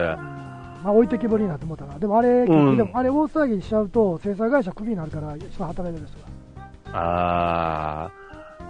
[0.84, 2.00] まあ置いてきぼりになって思ったから。
[2.00, 6.94] でもあれ、うんでもあれ大騒ぎにしちゃうと、制裁会社クビになるから、人働いてる人が。
[6.94, 8.21] あー、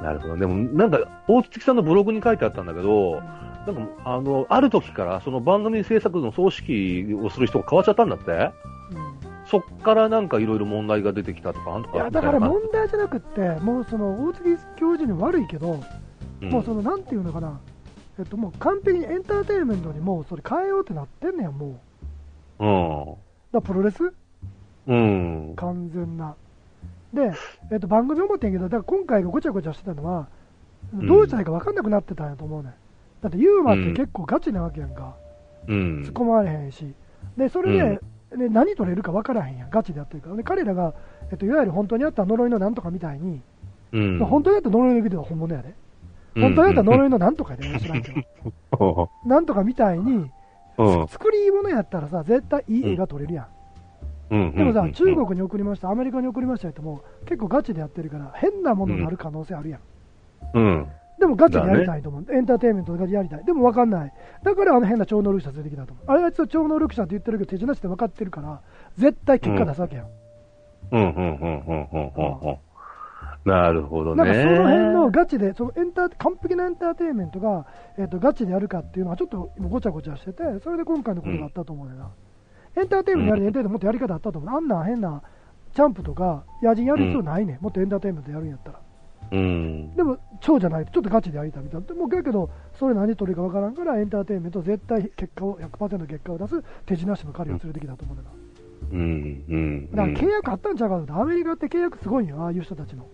[0.02, 0.38] なるほど。
[0.38, 3.22] でも、なんか、大月さんのブログに書いてあったんだけど、
[3.68, 8.52] なんか、あの、ある時から、その番組制作の総指揮をする人が変わっちゃったんだってうん
[9.46, 11.98] そっからなんかいろいろ問題が出てきたとか、なんとか。
[11.98, 15.80] いやだから問題じゃなくって、もうその大月教授に悪いけど、
[16.42, 17.60] うんもうそのなんていうのかな、
[18.18, 21.80] えっと、もう完璧にエンターテインメントにもうそれ変えようってなってんねや、も
[22.60, 22.64] う。
[23.54, 24.12] だからプロレス？
[24.88, 25.50] うん。
[25.50, 25.56] うん。
[25.56, 26.36] 完全な。
[27.14, 27.34] で、
[27.72, 30.28] えっと、番組思ってんけど、だから今回がごちゃごちゃしてたのは、
[30.96, 32.74] んどうしたらいいか分かんなくなってたんやと思うねん。
[33.22, 35.16] だってユーマって結構ガチなわけやんか。
[35.68, 36.94] うん突っ込まれへんし。
[37.38, 38.00] で、それで、
[38.36, 40.36] ね、何取れるか分からへんやん、ガチでやってるから。
[40.36, 40.94] で、彼らが、
[41.32, 43.42] えっと、いわゆる本当にあった呪いのなんとかみたいに、
[43.92, 44.20] うん。
[44.20, 45.76] 本当にあった呪いのビデオは本物やで。
[46.36, 48.12] 本当にあった呪いのなんとかやで、知らんけ
[48.72, 49.10] ど。
[49.26, 50.32] なんとかみたいに、
[50.78, 51.08] うん。
[51.08, 53.48] 作り物やったらさ、絶対いい映画撮れるやん。
[54.32, 54.56] うん。
[54.56, 59.82] でもさうん、中国に送りました、アメリカに送りましたってもう結構ガチでやってるから、変なものになる可能性あるやん。
[60.54, 60.88] うん。
[61.20, 62.26] でもガチでやりたいと思う。
[62.34, 63.46] エンターテインメントでやりたい。
[63.46, 64.14] でも分かんない。
[64.44, 66.06] だからあの変な超能力者連れてきたと思う。
[66.08, 68.62] あれあいつは超能力者って言ってるけど手品して分かってるから、
[68.98, 70.08] 絶対結果出すわけやん。
[70.92, 71.02] うん。
[71.02, 71.14] うん。
[71.14, 71.36] うん。
[71.36, 71.90] うん。
[71.92, 72.50] うん。
[72.50, 72.58] うん。
[73.46, 74.24] なるほどね。
[74.24, 77.66] なんかその辺のガチで、そのエンター完璧なエンターテインメントが、
[77.98, 82.10] えー、とガチでやるかっていうのはちょっと今ごちゃごちゃしてて、それで今回のことがあったと思うねんな。
[82.78, 84.56] エンターテインメントやるにエンターテインメントもっとやり方あったと思う。
[84.56, 85.22] あんな変な
[85.74, 87.58] チャンプとか、野人やる必要ないねん。
[87.62, 88.80] もっとエンターテインメントやるんやったら。
[89.32, 89.96] うん。
[89.96, 91.88] でも、超じゃないと、ちょっとガチでやりたいみたいな。
[91.88, 98.32] でも、だけど、それ何取るかわからんから、エンターテインメント絶対結果を、100%結果を出す手品師の彼を連れてきたと思うねんな。
[98.92, 99.44] うん。
[99.48, 99.92] うん。
[99.92, 103.06] だから契約あったんちゃうかなとアメリカって契約すごいんよ、ああいう人たちの。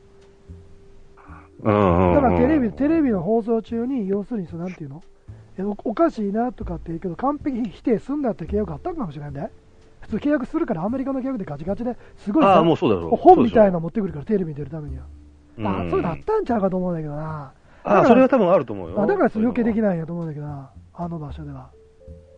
[1.59, 2.13] うん。
[2.15, 5.03] だからテレビ、テレビの放送中に、要するに、なんていうの？
[5.03, 5.16] え
[5.63, 9.49] おおかしいなとかって言うけど、完璧否定すんだって契約あったんかもしれんで。
[10.01, 13.15] 普通契約するから、アメリカの契約でガチガチですごいあもうそうだろう。
[13.15, 13.71] 本みたいなな。
[13.73, 15.03] の持ってくるから、テレビに出るためには。
[15.57, 17.51] うんあそういうのあったんちゃうかと思うんだけどな。
[17.83, 19.01] あ、それは多分あると思うよ。
[19.01, 19.89] あだから余計できない。
[19.89, 21.69] ないんやと思うんだけどな、あの場所では。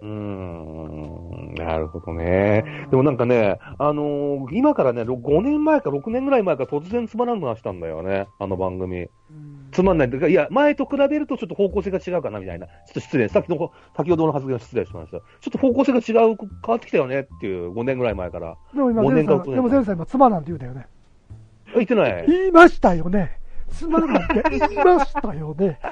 [0.01, 1.53] うーん。
[1.55, 2.63] なるほどね。
[2.89, 9.01] でもなんかね、あのー今からね、5年前か6年ぐらい前から突然つまらなくなったんだよね、あの番組。
[9.01, 12.67] うんつまんないいうか、いや、前と比べるとちょっと方向性が違うかなみたいな。
[12.67, 13.27] ちょっと失礼。
[13.29, 15.19] さっきの、先ほどの発言は失礼しました。
[15.19, 18.57] ちょっと方向性が違う、変わってきたよねっていう6年ぐらい前から。
[18.73, 20.87] でも今、五前さん、でも前さん今、妻なんて言うたよね。
[21.69, 22.25] あ言ってない。
[22.27, 23.39] 言いましたよね。
[23.71, 25.79] 妻なんて 言いましたよね。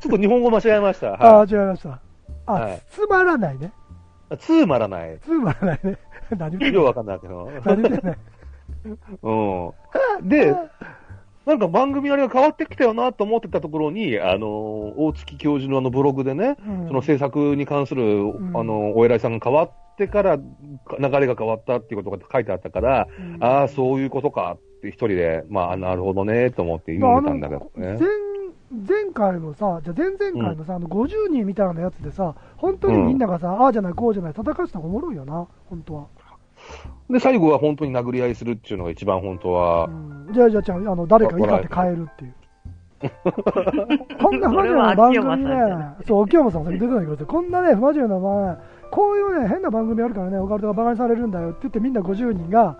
[0.00, 1.14] ちょっと日本語間違えました。
[1.14, 2.00] ああ、は違いました。
[2.46, 3.72] あ、はいつまらないね。
[4.32, 4.38] い。
[4.38, 5.18] つーまらない。
[5.20, 5.98] つまらないね。
[6.36, 7.50] 何言ってわかんないけど。
[7.64, 8.18] 何言ってんね
[9.22, 9.32] う
[10.22, 10.28] ん。
[10.28, 10.54] で、
[11.48, 14.48] なんか番組あれが変わってきたよなと思ってたところに、あの、
[14.98, 16.88] 大月教授のあのブログでね、うん。
[16.88, 18.52] その制作に関する、ん。
[18.54, 20.44] あの、お偉いさんが変わってから流
[20.98, 23.42] れが変わったっていうことが書いてあったから、うん。
[23.42, 27.96] ああ、そういうことかって一人で、まあ、なるほどね、と思って読んでたんだけどね。
[27.98, 28.08] 前
[28.70, 36.06] 前回のさ、じゃあ前々回のさ、あの50人みたいなやつでさ、本当にみんながさ、ああじゃない、こうじゃない、戦わせた方がおもろいよな、本当は。
[37.10, 42.34] で、最後は本当に殴り合いするっていうのが一番本当はう、ん、じゃあ、じゃあ、じゃあ、あの誰か怒って変えるっていう。
[44.20, 45.54] こんな不真面目な番組ね、
[46.06, 48.56] そう、秋山さんそれ出てないけど、こんなね、不真面目な前、
[48.90, 52.76] こういうね、変な番組あるからね、オカルトがバカにされるんだよって言って、みんな50人が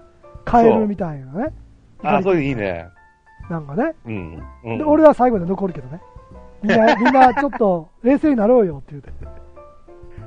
[0.50, 1.54] 変えるみたいなね。
[2.02, 2.88] ああ、そういうのいいね。
[3.48, 3.94] なんかね。
[4.06, 4.42] うん。
[4.64, 6.00] うんで、俺は最後で残るけどね。
[6.62, 9.10] みんな、みんなちょっと冷静になろうよって言うて、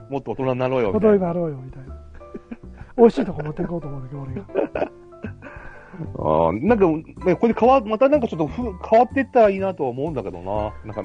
[0.10, 1.18] もっと大人になろうよ、み大たいな。
[1.18, 1.96] 人になろうよみたいな。
[2.98, 4.34] 美味しいとこ持っていこうと思うんだけど、俺
[4.84, 4.92] が。
[6.18, 6.88] ああ、なんか、
[7.26, 10.74] ね、これ変わ、またなんかちょっとふ変わっていったらいいなとは思うんだけどな。
[10.86, 11.02] なんか、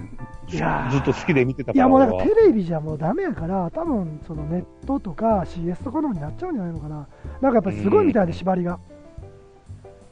[0.48, 1.76] いやーずっと好きで見てたから。
[1.76, 7.08] いやもうなんかテレビじゃもうダメやから、多分そのネットとか CS とかの方になっちゃうんじゃないのかな。
[7.40, 8.78] なんかやっぱりすごいみたいで縛りが。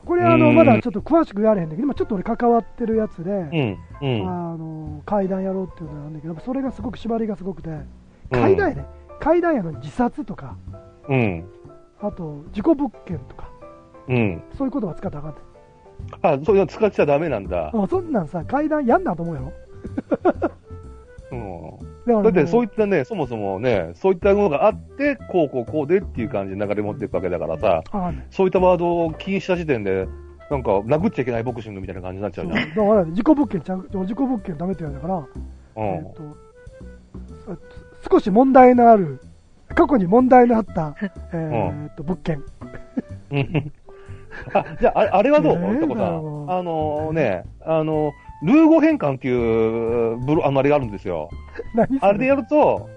[0.05, 4.29] これあの、うんまだちょっと詳しく言われへんだけど、今ちょっと俺関わってるやつで、うん、うん。
[4.29, 7.71] あの階段やろうっていうのなんだけど、それがすごく縛りがすごくて、
[8.31, 8.87] 階段やね、
[9.21, 10.57] 階段やのに自殺とか、
[11.09, 11.45] うん。
[12.07, 13.49] あと事故物件とか、
[14.09, 14.43] うん。
[14.57, 15.41] そういう言葉使ったらあかんて。
[16.23, 17.71] あ、そういうの使っちゃダメなんだ。
[17.73, 19.53] もうそんなんさ、階段やんなと思うやろ。
[21.33, 22.23] うん。
[22.23, 27.83] だってそういったね、そもそもね、そういったものがあって、こうこうこうでっていう感じで流れ持っていくわけだからさ、
[28.31, 30.07] そういったワードを禁止した時点で、
[30.51, 32.69] なんか殴っちゃいけないボクシングみたいな感じになっちゃそううじゃん。
[32.69, 36.15] だから、事故物件ちゃん、事故物件ダメって言われたから、うんえっ。
[36.15, 36.23] と、
[38.03, 39.21] そ少し問題のある、
[39.75, 40.95] 過去に問題のあった、
[41.33, 42.43] えっと、物件。
[43.31, 43.73] う ん
[44.53, 45.59] あ、じゃあ、ああれはどう？
[45.59, 48.13] ねえとこさんあのね、あの、
[48.43, 51.31] ルー語変換っていうブロ、あの、あれがあるんですよ。
[52.01, 52.89] あれでやると、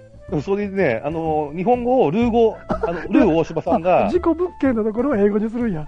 [0.41, 5.87] それでね、あの、日本語をルー語、あの、ルー大柴さんあが、事故物件のところを英語にするんや。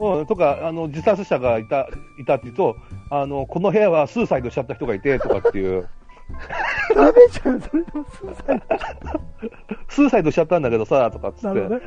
[0.00, 1.86] うん、とか、あの、自殺者がいた、
[2.18, 2.76] いたって言うと、
[3.10, 5.88] あの、この部屋はスーサイドしちゃった人がいて、とかっていう、
[6.94, 8.62] ダメじゃん、それでもスーサイ
[9.88, 11.32] スーサイドしちゃったんだけどさ、とかっ。
[11.32, 11.80] って、ね。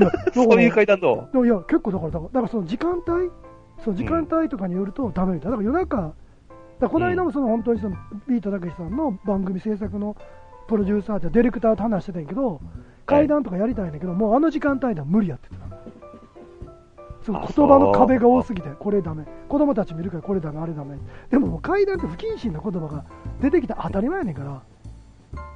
[0.32, 3.30] そういう階段と、いや結構だから、だからその時間帯、
[3.84, 5.56] その時間帯とかによるとダメみたいな。
[5.56, 6.12] だから夜中、
[6.78, 10.16] だこの間もその本当にそのビートたけしさんの番組制作の
[10.68, 12.60] プロデューサーじゃディレクターと話してたんやけど、
[13.04, 15.69] 階段とかやりたいんだけど、もうあの時間帯では無理やって言ってた。
[17.24, 19.24] そうあ言葉の壁が多すぎて、これダメ。
[19.48, 20.96] 子供たち見るからこれダメ、あれダメ。
[21.30, 23.04] でももう階段って不謹慎な言葉が
[23.40, 24.62] 出てきたら当たり前やねんから。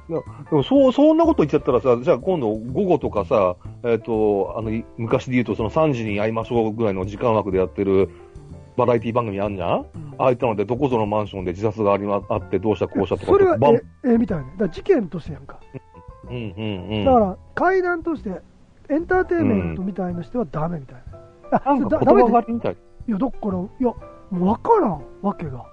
[0.07, 0.19] いや
[0.51, 8.11] でもそう、そんなこと言っちゃったらさ、じゃあ今度午後とかさ、えっ、と、あの、い昔で言うとその3時に会いましょうぐらいの時間枠でやってる
[8.77, 9.85] バラエティ番組あんじゃん？
[10.19, 13.57] ああいったので、どこぞのマンションで自殺がありまあって、どうしたこうしたとかそれは
[14.03, 14.45] えええみたいな。
[14.57, 15.59] だ事件としてやんか。
[16.29, 17.05] うんうんうん。
[17.05, 18.41] だから階段として
[18.89, 21.14] エンターテインメントみたいのしてはダメみたいな。
[21.14, 21.14] あ
[21.51, 22.77] なんか言葉狩りみたい。
[23.07, 23.95] いや、だから、いや、も
[24.31, 25.65] う分からんわけが。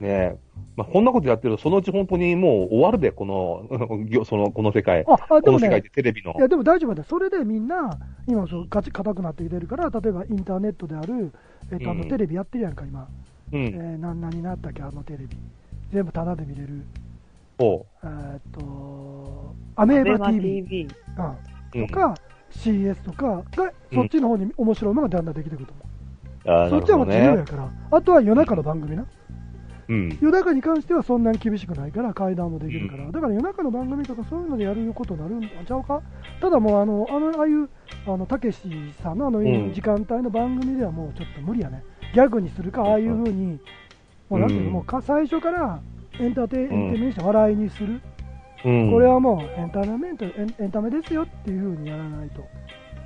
[0.00, 0.36] ねえ。
[0.76, 3.66] まあ、こんなことやってると、そのうち本当にもう終わるで、この、
[4.08, 5.04] 業その、この世界。
[5.06, 6.38] あ、あでもねこの世界で、テレビのい。
[6.38, 7.04] や、でも大丈夫だよ。
[7.08, 11.32] それでみんな、今そう、ガチ硬くなってきてるから、例えばインターネットである、
[11.72, 13.08] えっと、あの、うんテレビやってるやんか、今。
[13.52, 13.60] うん。
[13.64, 15.36] えー、な何になったっけ、あのテレビ。
[15.92, 16.82] 全部タダで見れる。
[17.58, 20.62] そえーっと、アメーバ TV。
[20.62, 20.88] TV。
[21.74, 21.86] うんう。
[21.86, 22.14] とか、
[22.56, 25.86] CS とかが、そっちの方に面白いのがだんだんできてくると思う。
[26.48, 27.70] あーそっちはもう自由やから。
[27.90, 29.06] あとは夜中の番組な。
[29.88, 30.18] うん。
[30.20, 36.02] 夜中に関してはそんなに厳しくないから階段もできるから、だから夜中の番組とかそういうのでやることになるんちゃうか。
[36.40, 37.68] ただもうあのあのああいう
[38.06, 38.58] あのたけし
[39.02, 39.72] さんのあのん。
[39.72, 41.84] 時間帯の番組ではもうちょっと無理やね。
[42.14, 43.60] ギャグにするかああいうふうに
[44.28, 45.80] もうなんていうもうか最初から
[46.18, 48.00] エンターテインメにして笑いにする、
[48.66, 48.90] うん。
[48.90, 52.44] これはもうエンタメントエンタメですよっていうふうにやらないと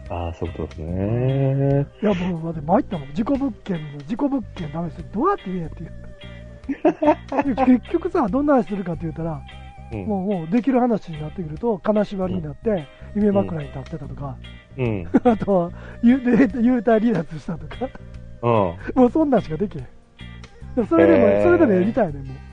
[0.08, 1.86] ああ、そういうことですね。
[2.02, 9.40] いやもうだって参ったもん事故物件の事故物件ダメですよどうやって言えやっていう結局さどんな話するかって言ったら
[9.92, 10.06] うん。
[10.06, 14.36] もうもうできる話になってくると、金縛りになって、夢枕に立ってたとか、
[14.78, 15.08] うん。
[15.24, 15.70] あとは、
[16.02, 17.88] 幽体離脱したとか、
[18.42, 19.00] うん。
[19.02, 20.86] もうそんなんしかできへん。
[20.86, 22.49] それでも、それでもやりたいねん、もう。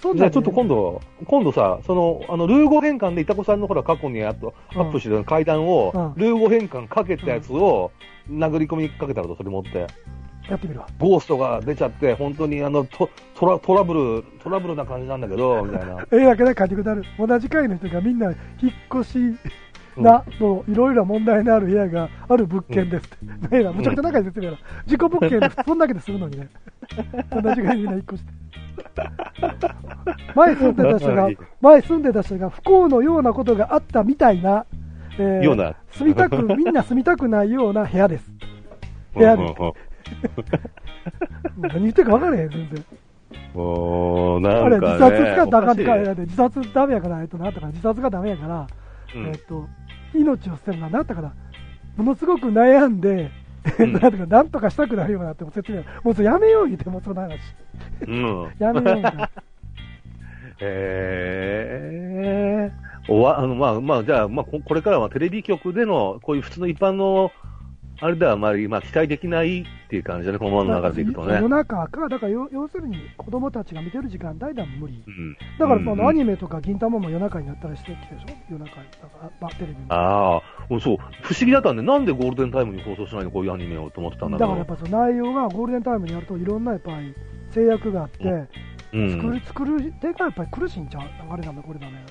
[0.00, 7.90] そんなんじゃあちょっと今度、今度さ、その、あの、ルー語変換で、いたこさんのほら、過去にやっと、アップしてた階段を、うんルー語変換かけたやつを、
[8.30, 9.86] 殴り込みかけたらと、それ持って、
[10.48, 10.88] やってみるわ。
[10.98, 15.98] ゴーストが出ちゃって、本当にあの、トトラトラブル、トラブルな感じなんだけど、みたいな。
[16.12, 17.04] ええだけで書いてくれる。
[17.18, 18.32] 同じ階の人がみんな
[18.62, 19.18] 引っ越し
[20.02, 23.24] な、の、いろいろ問題のある部屋がある物件ですって。
[23.26, 24.58] ねえな、 むちゃくちゃ仲いい説明やな。
[24.86, 26.48] 事故物件でそんだけでするのにね。
[27.30, 28.32] 同じ階にみんな引っ越して。
[30.34, 31.28] 前住んでた人が、
[31.60, 34.64] 前住んでた人が不幸のようなことがあったみたいな、
[35.18, 38.30] えーような住みたく、みんな住みたくないような部屋です。
[39.14, 39.72] 部屋でうんうんうん
[41.60, 42.84] 何言ってるか分からへん、全然。
[43.54, 48.66] もう、なあれ、んか、ね、自殺がダメやで、自殺ダメやから、えっと、なんとか、自殺がダメやから、
[49.14, 49.68] うんえっと、
[50.14, 51.32] 命を捨てるのはなんだから、
[51.96, 53.30] ものすごく悩んで、
[53.78, 57.38] うん なんとか、なんとかしたくなるようになっても説明、もうそれやめよう言って、もうその話。
[58.06, 58.50] うん。
[58.58, 59.30] やめようみたいな。
[60.60, 62.00] へ
[62.68, 62.72] え。
[63.08, 67.32] おわ、あの、まあ、まあ、じゃあ、まあ、ここれからはテレビ局での、こういう普通の一般の、
[68.02, 71.42] あれではあまり、まあ、期待できないっていう感じだね、このままの流れでいくとね世。
[71.42, 75.04] の中か、だから要要するに子供たちが見てる時間帯では無理。
[75.06, 75.36] うん。
[75.58, 78.26] だからそうんのアニメとか銀玉も夜中になったりしてきてでしょ？
[78.50, 78.86] 夜中に。
[79.02, 79.80] だから、まあ、テレビも。
[79.88, 84.66] ああ、うんそう、不思議だったんで、なんでゴールデンタイムに放送しないの、こういうアニメをと思ってたんだだからやっ。
[84.66, 87.14] ぱその内容がゴールデンタイムにやるといろんなやっぱり
[87.50, 88.24] 制約があって、
[88.92, 91.02] うん作る、作る、てかやっぱり苦しいんちゃう？
[91.30, 92.04] あれダメ、これダメだっ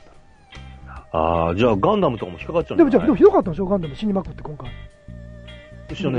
[1.11, 2.77] たああ、じゃあガンダムとかも引っかかっちゃうら。
[2.77, 3.65] でもじゃあ、でもひどかったでしょ？
[3.65, 4.69] ガンダム死にまくって今回。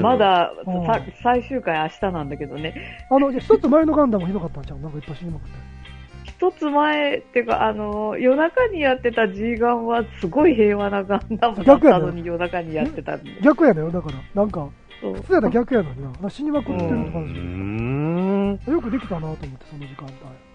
[0.01, 3.07] まだうんさ最終回明日なんだけどね。
[3.11, 5.81] あの、じゃあ一つ前のガンダムひどかったんちゃうなんかいっぱい死にまくって。
[6.25, 13.41] 一つ前っていうか、あの、夜中にやってた G ガンはすごい平和なガンダムだったのに夜中にやってたんで。
[13.43, 14.19] 逆やねよ、だから。
[14.35, 14.69] なんか、
[15.01, 16.11] そう普通やったら逆やのにな。
[16.21, 17.41] な死にまくってるって感じ。
[17.41, 18.73] ん。
[18.73, 20.07] よくできたなと思って、その時間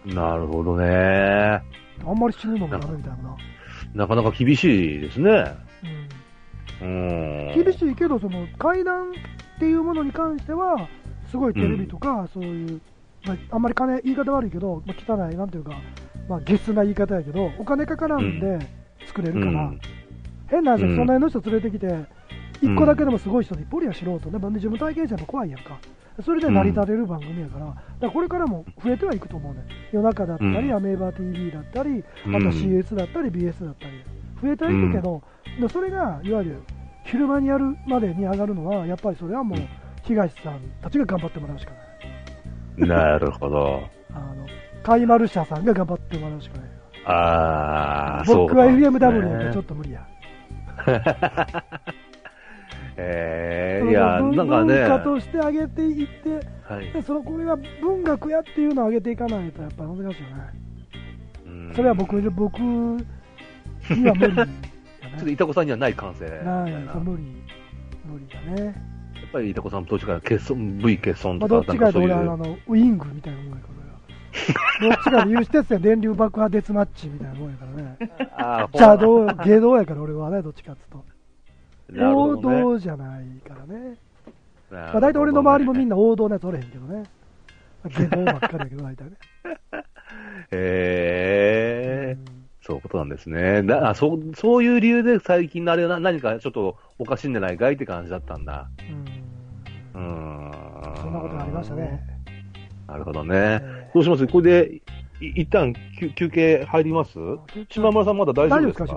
[0.06, 0.16] 帯。
[0.16, 1.62] なるほどね。
[2.06, 3.38] あんまり死ぬのもダメみたいなな。
[3.94, 5.30] なかなか厳しいですね。
[5.30, 6.15] うん。
[6.82, 7.52] うん。
[7.56, 10.88] 厳しいけど、その階段っていうものに関しては、
[11.30, 12.82] すごいテレビとか、そういう、
[13.26, 15.76] まあ、あんまり金、言い方悪いけど、まあ、汚い、なんていうか、
[16.30, 18.60] まあ、ゲスな言い方やけど、お金かからんで
[19.08, 19.80] 作れるから、うん。
[20.48, 20.96] 変な話、うん。
[20.96, 21.88] その辺の人連れてきて、
[22.62, 25.78] 一個だけでもすごい人で、一人や素人ね、まあ自分体験者も怖いやんか。
[26.24, 29.66] それで成り立てる番組やから、だからこれからも増えてはいくと思うね。
[29.92, 30.74] 夜中だったり、うん。
[30.74, 32.48] アメーバ TV だったり、あとうん。
[32.50, 34.02] CS だったり、BS だったり、
[34.42, 35.22] 増えてはいくけど、
[35.60, 36.62] でそれがいわゆる
[37.06, 39.60] 昼間にやるまでに上がるのは、やっぱりそれはもう、
[40.04, 41.72] 東さんたちが頑張ってもらうしか
[42.78, 42.90] ない。
[42.90, 43.84] なるほど。
[44.14, 44.46] あの、
[44.84, 46.70] カイマル社さんが頑張ってもらうしかない。
[47.06, 50.08] ああ、そう僕は FMW ねなんてちょっと無理や。
[52.98, 60.16] えー、いや、文なんかね、文化として上げていって、はいでそのこれが文学やっていうのを上げていかないとやっぱ難しいよね。
[61.46, 62.58] うんそれは僕僕
[63.94, 64.52] には無理やね。
[65.02, 66.64] ちょっと、いたこさんにはない感性な。
[66.64, 67.24] ない無理、
[68.06, 68.96] 無理だね。
[69.36, 73.76] ぱりいたこさん、どっちか欠損、V 欠損まあ、とか、どっちかと俺はあのウイングみたいなもんやから。
[74.82, 77.98] どっちかで有刺鉄線電流爆破デスマッチみたいなもんやからね。
[78.74, 81.04] 邪道、下道やから俺はね、どっちかっつうと。
[82.00, 83.98] 王道じゃないからね。
[84.72, 87.04] まあ、大体俺の周りもみんな王道のやつおれへんけどね。
[87.90, 89.12] 下道ばっかりやけど、大体ね。
[90.52, 91.45] へえ、うん
[92.66, 93.62] そういうことなんですね。
[93.64, 98.70] だあそうそういう理由で最近のあれな何かちょっとおかしいんじゃないかいって感じだったんだ。
[99.94, 99.98] う。
[99.98, 100.06] うん
[100.48, 100.52] ん。
[100.98, 102.02] そんなことがありましたね。。
[102.88, 103.36] なるほどね。
[103.36, 104.26] えどうします？
[104.28, 104.76] これで、
[105.22, 107.20] い一旦休休憩入ります？
[107.20, 107.38] ー
[107.70, 108.92] 島村さんまだ大丈夫ですか、夫で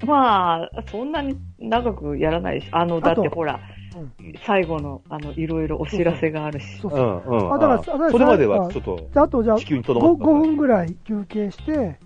[0.00, 0.06] すか。
[0.06, 3.60] まあ、そんなに長くやらないし、あの、だってほら、
[3.96, 4.12] うん
[4.44, 6.78] 最後の、あの、いろいろお知らせがあるし。
[6.80, 7.34] そううそう。
[7.34, 7.54] んうん。
[7.54, 11.98] あだからそれまではちょっとであとじゃあ地球にと 5, どまって5分ぐらい休憩して、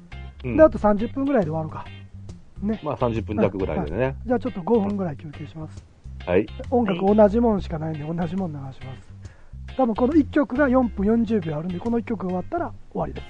[0.44, 1.84] うんであと30分ぐらいで終わるか。
[2.62, 2.80] ね。
[2.82, 4.16] まあ30分弱ぐらいでね。
[4.26, 5.84] じゃあちょっと5分ぐらい休憩します。
[6.26, 6.46] はい。
[6.70, 8.80] 音楽同じもんしかないんで、同じもん流します。
[9.76, 13.26] 多分この1曲が4分40秒あるんで、この1曲終わったら終わりです。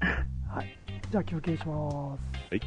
[0.54, 0.78] はい。
[1.10, 2.30] じゃあ休憩します。
[2.50, 2.60] はい。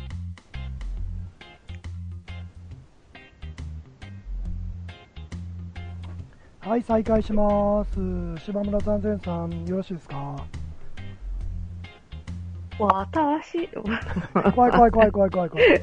[6.60, 7.91] はい、再開します。
[8.46, 10.36] 柴村さん、前さん、よろしいですか？
[12.80, 13.68] 私、
[14.56, 15.82] 怖い怖い怖い怖い怖い怖い。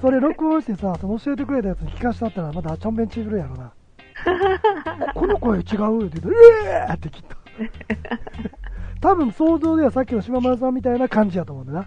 [0.00, 3.72] それ録音してさ、その教えてくれたやつに聞かしたったら、まだちょんべんちぐるやろな。
[5.14, 6.18] この声違うって言って、
[6.66, 7.36] ええーってきっと。
[9.00, 11.86] 多分想像ではさっきの島村さんみたいな感じやと思うんだな。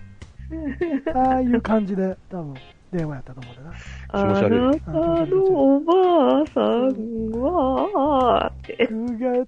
[1.14, 2.56] ああいう感じで、多分
[2.92, 3.74] 電話やったと思うんだな。
[4.10, 9.48] あなたのおばあさんは、って9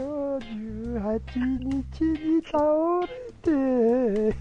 [0.00, 1.20] の18
[1.58, 2.58] 日に倒
[3.00, 4.36] れて、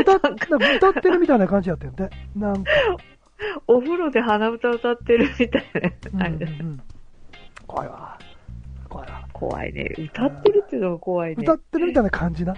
[0.00, 0.16] 歌
[0.76, 2.10] 歌ってるみたいな感じやったよね。
[2.34, 2.70] なんか。
[3.66, 5.62] お風呂で鼻歌歌ってるみたい
[6.12, 6.26] な。
[6.26, 6.82] うんうんうん
[7.66, 8.18] 怖いわ。
[8.88, 9.24] 怖いわ。
[9.32, 9.94] 怖いね。
[9.96, 11.54] 歌ってるっていうのが怖いね歌。
[11.54, 12.54] ってるみたいな感じな。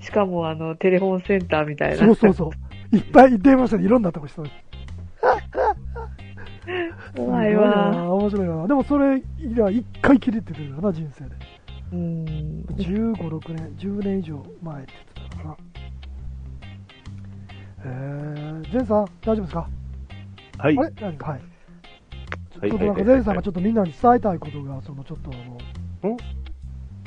[0.00, 1.96] しかも、あの、テレフォンセンターみたいな。
[1.98, 2.50] そうそうそう。
[2.92, 4.50] いっぱい電話したらいろんなとこ人に。
[7.16, 7.90] 怖いすごわ。
[7.92, 8.66] な面白いな。
[8.66, 11.30] でもそれ以来一回きりって言ってるからな、人生で。
[11.92, 12.64] うん。
[12.76, 15.56] 15、6年、10年以上前って言ってたからな。
[17.82, 19.68] えー、ゼンさん、大丈夫ですか？
[20.58, 20.78] はい。
[20.78, 20.90] あれ？
[21.00, 21.30] 何か？
[21.30, 21.40] はい。
[21.40, 25.34] ちょっとはいなんか、ゼンさんがちょっとみんなに伝えたいことが、そのちょっとあ
[26.06, 26.16] の、うん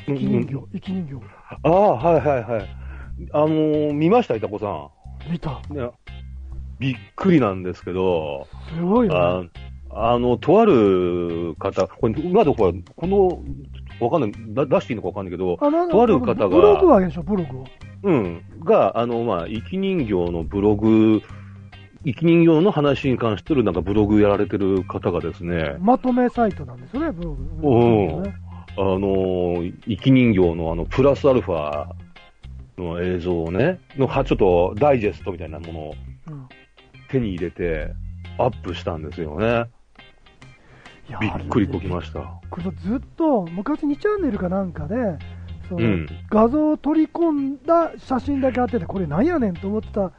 [0.05, 1.25] 生き人形、生き人形、
[1.63, 2.67] ああ、はいはいはい。
[3.31, 4.89] あのー見ました、いたこさ
[5.29, 5.61] 見た。
[6.79, 9.49] びっくりなんですけど、すごいよね。
[9.51, 13.43] ああの、とある方、これ、まだこれ、この、
[13.99, 17.65] わかんない、だ出していいのかわかんないけど、とある方がブログはでしょ、ブログを？
[18.03, 21.21] うん、が、あの、まあ、生き人形のブログ、
[22.05, 27.69] 生き人形の話に関してるなんかブログやられてる方がですね、まとめサイトなんですよね、ブログ。
[27.69, 28.35] うんね
[28.75, 31.85] あの、生き人形のあの、プラスアルファ
[32.77, 35.95] の映像をね、のは、ちょっとダイジェストみたいなものを
[36.27, 36.47] うん
[37.09, 37.93] 手に入れて、
[38.39, 39.65] アップしたんですよね。
[41.21, 42.41] びっくりこきました。
[42.49, 44.95] これずっと昔2チャンネルかなんかで、
[45.69, 46.07] そのうん。
[46.29, 50.11] 画像を取り込んだ写真だけあってて、これなんやねんと思ってた、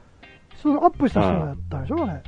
[0.63, 2.23] そのアップした人やったでしょ、あれ。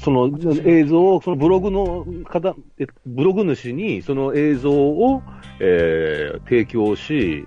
[0.00, 0.30] その
[0.64, 5.22] 映像を、そのブログの方、えブログ主にその映像を、
[5.60, 7.46] えー提供し、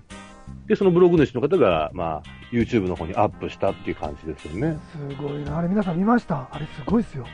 [0.68, 4.78] で、そのブログ主の方が、まあ、YouTube の方にアップしたっていう感じですよね。
[4.92, 6.48] すごいな、あれ皆さん見ました？
[6.52, 7.26] あれすごいっすよ。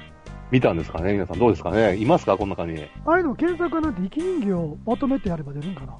[0.49, 1.13] 見たんですかね？
[1.13, 1.97] 皆さんどうですかね？
[1.97, 2.37] いますか？
[2.37, 2.87] この中に。
[3.05, 5.93] あれでも検索なんて生き人形をまとめてやれば出るんかな？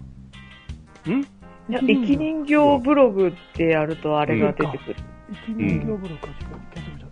[1.14, 1.22] ん？
[1.22, 1.26] い
[1.70, 4.96] や生き人形ブログってやるとあれが出てくる。
[5.30, 7.08] 生き人形ブログか、ちょっと検索じゃ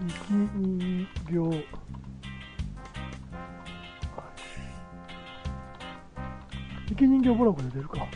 [0.00, 1.06] 生き生き人
[1.50, 1.83] 形。
[6.88, 8.06] 生き人形ブログで出るか。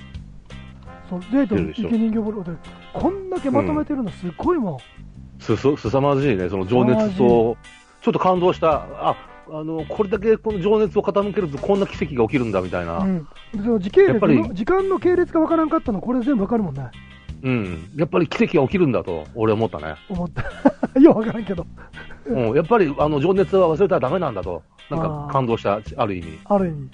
[1.09, 2.59] そう、デートで生き人形ブログで、
[2.93, 4.79] こんだけまとめてるのすっごいもん。
[5.43, 7.57] す、す、すさまじいね、その情熱と、
[8.03, 8.87] ちょっと感動した。
[8.93, 9.17] あ、
[9.51, 12.99] あの、これだけこの情熱を傾けるとこんな奇跡が起きるんだみたいな。
[12.99, 13.29] うん。
[13.53, 16.91] その時系列の、時間の系列がわからんかったの、これ全部わかるもんね。
[17.43, 17.91] うん。
[17.97, 19.95] やっぱり奇跡が起きるんだと、俺思ったね。
[20.09, 20.43] 思った。
[21.01, 21.67] ようわからんけど。
[22.27, 24.63] うん、やっぱり、あの、情熱は忘れたらダメなんだと。
[24.91, 26.39] なんか感動した、ある意味。
[26.45, 26.89] ある意味。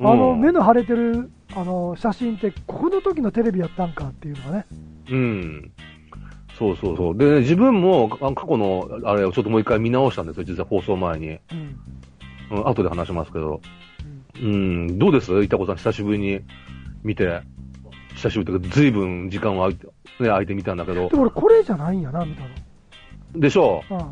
[0.00, 4.66] うんあの、目の腫れてる、あの、写真って、ここの時のテレビやったんかっていうのがね。
[5.10, 5.70] うん。
[6.58, 7.16] そうそうそう。
[7.16, 11.28] で、自分もあ過去のあれをちょっともう一回見直したんですよ、実は放送前に。
[11.28, 12.58] うん。
[12.58, 13.60] うん、後で話しますけど。
[14.42, 15.42] うん、どうです？
[15.42, 16.40] いたこさん、久しぶりに
[17.02, 17.42] 見て。
[18.14, 19.92] 久しぶりというか、ずいぶん時間は空いて、ね、
[20.28, 21.16] 空いてみたんだけどで。
[21.16, 22.46] も俺、これじゃないんやな、みたい
[23.34, 23.96] でしょな。
[23.96, 24.04] うん。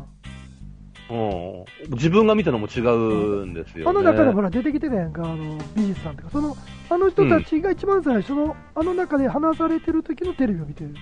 [1.09, 1.13] う。
[1.13, 1.93] うん。
[1.93, 3.89] 自分が見たのも違うんですよ、ね。
[3.89, 6.55] あの中でほら出てきてたやんか、あの美術さんとか、その
[6.89, 10.93] あの人たちが一番最初の、あの中で話されてる時のテレビを見てる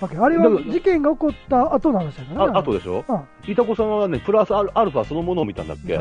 [0.00, 3.04] わけ、あれは事件が起こった後の話だからね、あ、後でしょ？
[3.08, 5.98] うん、いたこさんはね、プラスアルアルファそのものを見たんだっけ？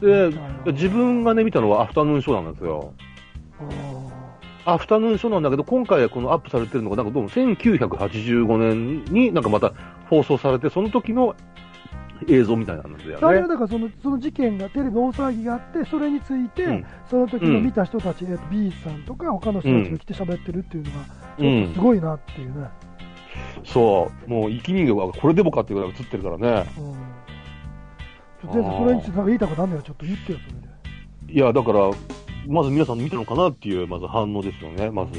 [0.00, 2.94] でうん、自分がね、見たのはアフタヌーンショーなんですよ。
[4.72, 9.72] アフタヌーンショーなんだけど、今回このアップされてるのが、なんかどうも1985年になんかまた
[10.08, 11.34] 放送されて、その時の
[12.28, 13.16] 映像みたいなんだよね。
[13.20, 21.06] あれはだからそのその事件が、テレビ大騒ぎがあって、それについて、うんその時の見た人たち、えっとビーチさんとか、他の人たちが来て喋ってるっていうのが、
[21.38, 22.68] ちょっとすごいなっていうね。
[23.64, 24.30] そう。
[24.30, 26.66] もう、生き人形がこれでもかっていうぐらい映ってるからね。
[26.78, 26.94] うん
[28.40, 30.52] ちょっとそれについてなんか言いたことあんのよ、ちょっと言ってよ、それ
[31.28, 31.32] で。
[31.34, 31.90] いや、だから、
[32.48, 35.12] まず皆さん見たのかなっていう、まず反応ですよね、まず。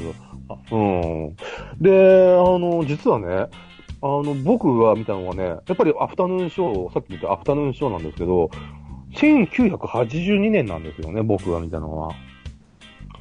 [0.48, 1.36] あうん。
[1.80, 3.48] で、あの、実はね、
[4.04, 8.50] あの、僕が見たのはね、やっぱりアフタヌーンショー、さっき言ったアフタヌーンショーなんですけど、
[9.14, 12.12] 1982年なんですよね、僕が見たのは。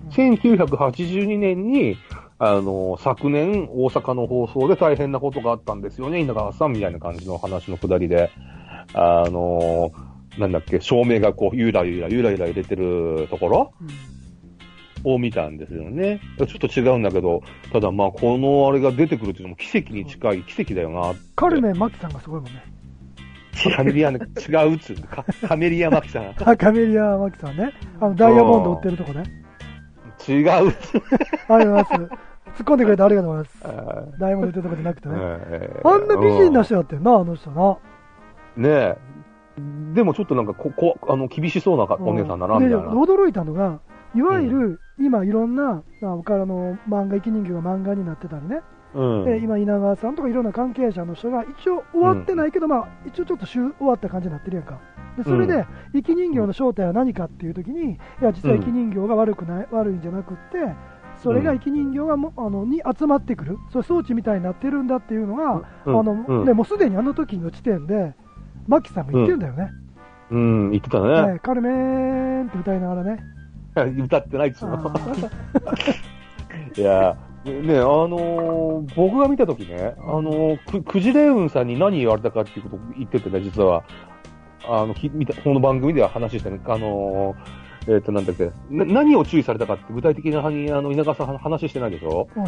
[0.10, 1.98] 1982年に、
[2.40, 8.32] あの、昨年、大阪の放送で大変なことがあったんですよね、稲川さんみたいな感じの話のくだりで、
[8.94, 9.92] あの、
[10.38, 13.74] なんだっけ、照明がこう、ゆらゆら、ゆらゆら入れてるところ？
[13.82, 13.88] うん
[15.04, 16.22] を見たんですよね。
[16.38, 17.42] ちょっと違うんだけど、
[17.74, 21.16] ただまあ、このあれが出てくるっていうのも奇跡に近い、奇跡だよな。
[21.36, 22.64] カルメン・マキさんがすごいもんね。
[23.76, 26.36] カメリアね、違うっつうのカ カメリアマキさん。
[26.46, 27.72] あカメリア・マキさんね。
[28.00, 29.24] あの、ダイヤモンド売ってるとこね。
[30.30, 31.02] 違うっつう
[31.50, 31.92] ありがとうございます。
[31.94, 32.12] 突っ
[32.58, 33.68] 込んでくれてありがとうございます。
[33.68, 35.16] の ダイヤモンド売ってるとこじゃなくてね。
[35.18, 37.78] えーあんな美人な人やってんな、あの人な。
[38.56, 38.98] ねえ。
[39.94, 42.78] でもちょっとなんかこ、こ、あの、厳しそうなかお姉さんだな、みたいな。
[42.78, 43.80] で驚いたのが、
[44.16, 48.62] いわゆる、今いろんな、まあ、他の漫画、生き人形が漫画になってたりね、
[48.94, 49.26] うん。
[49.26, 54.80] で今、稲川さんとかいろんな関係者の人が、一応終わってないけど、まあ、一応ちょっと終終わった感じになってるやんか。
[55.18, 60.74] でそれで、生き人形の正体は何かっていうときに、いや、実は生き人形が悪くない、悪いんじゃなくって、
[61.18, 66.00] それが生き人形がもあのに集まってくる、そういう装置みたいになってるんだっていうのが、うん。
[66.00, 68.16] あのうんね、もうすでにあの時の時点で、
[68.68, 69.70] マキさんが言ってるんだよね、
[70.32, 71.34] うん、言ってたね。
[71.34, 73.24] ねカルメーンって歌いながらね、
[74.04, 74.92] 歌ってないっつうあの。
[74.92, 75.30] ー
[76.80, 83.84] いや、ね、あのー僕が見たときね、あのーく、くじれうんさんに何言われたかっていうことを言っててね、実は、
[84.68, 92.28] あの、き見た、この番組では話してね、あのーえっ、と、なんだっけ、な何を注意されたかって具体的なに、あの、稲川さん話してないでしょ？
[92.36, 92.46] も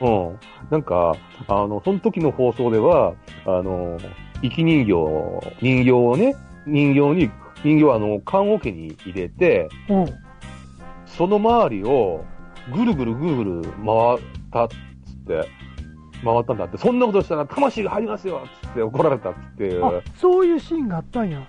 [0.00, 0.38] ううん。
[0.70, 1.14] なんか、
[1.46, 3.14] あの、その時の放送では、
[3.46, 3.96] あの、
[4.44, 4.92] 生き人形、
[5.62, 6.36] 人形をね、
[6.66, 7.30] 人形に、
[7.64, 10.06] 人形はあの、棺桶に入れて、うん。
[11.06, 12.24] その周りを
[12.74, 14.18] ぐるぐるぐるぐる回っ
[14.52, 15.48] たっつって、
[16.22, 21.46] 回ったんだって、そんなことしたら魂が入りますよっつって怒られたっつって、あそういうシーンがあったんや、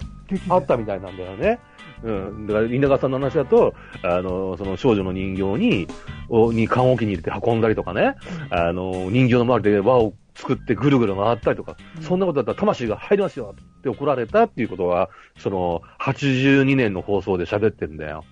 [0.47, 1.59] あったみたいなんだよね。
[2.05, 2.47] うん。
[2.47, 5.87] だから、稲川さんの話だと、あの、その少女の人形に、
[6.29, 8.15] をに棺桶に入れて運んだりとかね、
[8.51, 18.23] あの、人形の周りで輪を作ってぐるぐる回ったりとか、そんなことだったら魂が入りますよって怒られたっていうことは、その、82年の放送で喋ってるんだよ。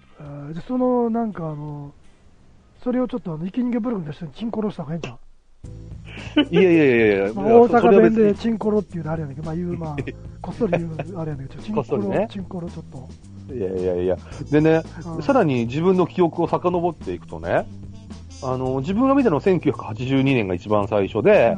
[0.67, 1.93] そのなんかあの、
[2.83, 5.17] それをちょっとあの生き人形ブログの人にチンコロした方がいいんじゃん。
[6.51, 9.95] いやいやいやいや、まあ、大阪弁でチンコロっていうのあれやねんけど、まあ言う、まあ、
[10.41, 13.09] こっそり言うあれやねんけど、 チンコロ、ねチンコロちょっと。
[13.53, 14.17] いやいやいや。
[14.51, 15.21] でね、うん。
[15.23, 17.65] さらに自分の記憶を遡っていくとね、
[18.43, 21.55] あの、自分が見たのは1982年が一番最初で、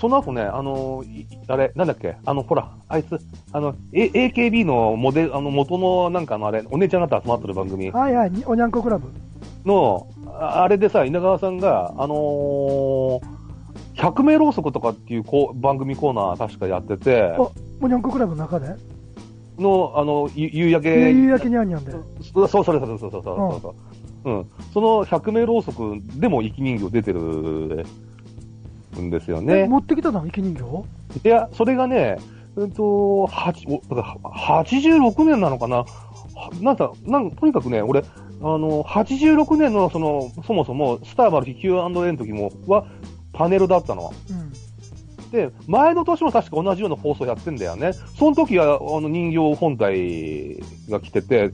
[0.00, 3.18] その後ね、あの、いあれ、なんだっけ、あの、ほら、あいつ、
[3.52, 7.90] あの、A、AKB のモデル、あの、元のなんかのあれ、お姉ちゃん方集まってる番組。
[7.90, 9.08] はいはい、におにゃんこクラブ。
[9.64, 13.20] の、ああれでさ、稲川さんが、あのー、
[13.94, 17.50] 百名ろうそくとかっていうこう番組コーナー確かやってて、お
[17.80, 18.74] おにゃんこクラブの中で、
[19.58, 21.10] の、あの、夕焼け。
[21.10, 21.92] 夕焼けにゃんにゃんで。
[21.92, 21.98] そ
[22.42, 23.74] うそうそうそうそうそうそ
[24.24, 24.46] う、うん。
[24.72, 27.20] その百名ろうそくでも生き人形出てる
[29.00, 29.66] んですよね。
[29.66, 30.64] 持ってきたの生き人形？
[31.24, 32.18] いや、それがね、
[32.58, 35.84] えっと、86年なのかな？
[36.60, 38.04] なんか、なんとにかくね、俺、あ
[38.42, 42.86] の、86年の、その、そもそも、スターバルチ Q&A の時も、は、
[43.32, 44.12] パネルだったの。
[44.30, 44.65] うん
[45.30, 47.92] で、前の年も確か同じような放送やってんだよね。
[47.92, 51.52] その時は、あの、人形本体が来てて、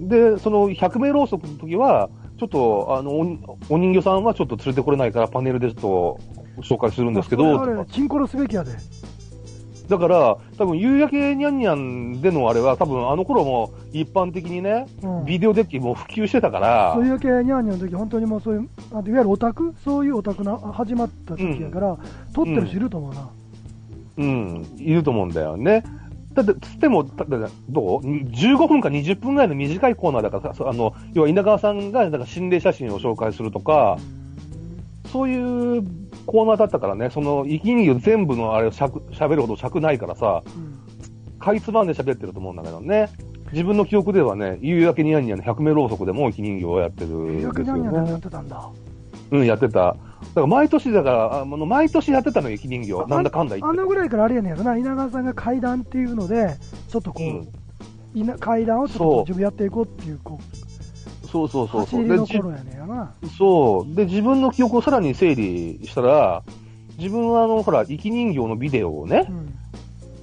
[0.00, 6.18] で、その100名ろうそくの時は、ちょっと、あの、おお人形さんはちょっと連れてこれないからパネルでちょ
[6.58, 8.72] っと紹介するんですけど、あれ、チンコロすべきやで。
[9.88, 15.24] だから、多分夕焼けにゃんにゃんでのあれは、多分あの頃も一般的にね、うん。
[15.26, 16.92] ビデオデッキもう普及してたから。
[16.94, 19.74] そう、いう系ニャーニャンの時本当にもうそういう、あいわゆるオタク？
[19.84, 21.98] そういうオタクな始まった時やから、
[22.32, 23.28] 撮ってる人いると思うな。
[24.16, 25.82] うん、いると思うんだよね。
[26.32, 33.98] だって、つっても、だだどう ?15 分か20分ぐらいの短いコーナーだからあの、要は稲川さんが、なんか心霊写真を紹介するとか、
[35.12, 35.82] そういう
[36.26, 40.84] コーナーだったからね、その、生き人形全部のあれを尺喋るほど尺ないからさ、うん
[41.44, 43.10] かいつまんで喋ってると思うんだけどね。
[43.52, 48.20] 自分の記憶ではね、夕焼けにゃんにゃんの100名ろうそくでも生き人形をやってるん夕ですよ焼けニャーニャンでやねっ。
[48.22, 48.70] てたんだ。
[49.30, 49.72] うん、やってた。
[49.72, 49.96] だか
[50.40, 53.08] ら毎年だから、あの毎年やってたのよ、生き人形。
[53.08, 53.78] なんだかんだ言って。
[53.78, 56.56] あのぐらいからあれやねんやろな、稲川さんが階段っていうので、
[56.88, 57.48] ちょっとこう、うん
[58.38, 60.38] 階段をちょっと自分やっていこうっていう、こ
[61.34, 62.04] そうそうう、そうそう。
[62.04, 63.14] で走りのじ頃やねんやな。
[63.36, 63.94] そう。
[63.94, 66.42] で、自分の記憶をさらに整理したら、
[66.96, 69.54] 自分はあの、ほら、生き人形のビデオをねう、ん。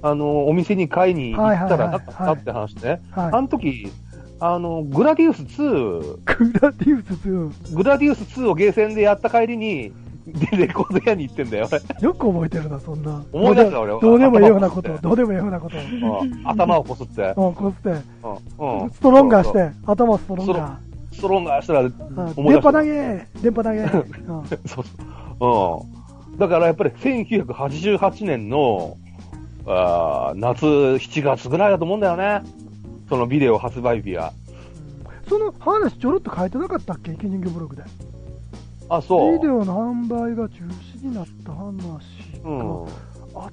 [0.01, 3.01] あの、お店に買いに行ったらなかったって話ね。
[3.11, 3.91] あはの時、
[4.39, 6.51] あの、グラディウス2、い。
[6.51, 9.91] グラディウス2、グラディウス2をゲーセンでやった帰りに、
[10.25, 11.81] で、レコード屋に行ってんだよ、俺。
[12.01, 13.23] よく覚えてるな、そんな。
[13.31, 15.77] 思い出した俺はどうでもいいようなことどうでもいいようなこと。
[15.77, 17.33] うん頭をこすって。
[17.35, 20.79] うん、こうして、うんうんストロンガーして、頭ストロンガ
[21.11, 21.81] ストロンガーしたら、
[22.35, 25.85] 思い出した電波投げ電波投げ うんそうそう。
[26.31, 26.37] うん。
[26.37, 28.97] だからやっぱり1988年の、
[29.67, 32.41] あー夏7月ぐらいだと思うんだよね。
[33.09, 34.33] そのビデオ発売日は。
[35.27, 37.11] その話ちょろっと書いてなかったっけ？
[37.21, 37.83] 生人形ブログで。
[38.89, 39.33] あ、そう。
[39.33, 40.63] ビデオの販売が中
[41.01, 41.71] 止になった話
[42.43, 42.83] うん。
[42.83, 42.89] が
[43.35, 43.51] あっ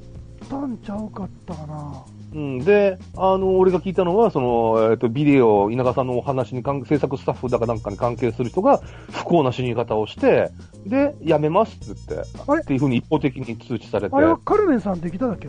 [0.48, 1.92] たんちゃうかったかな。
[2.34, 10.50] うん、で、あの、俺が聞いたのは、その、えっ、と、ビデオ、稲川さんのお話に関、制作スタッフだかなんかに関係する人が、不幸な死に方をして、
[10.84, 12.62] で、やめますって言って、あれ？
[12.62, 15.48] っていうふうに一方的に通知されてあ、れはカルメンさんって来ただっけ？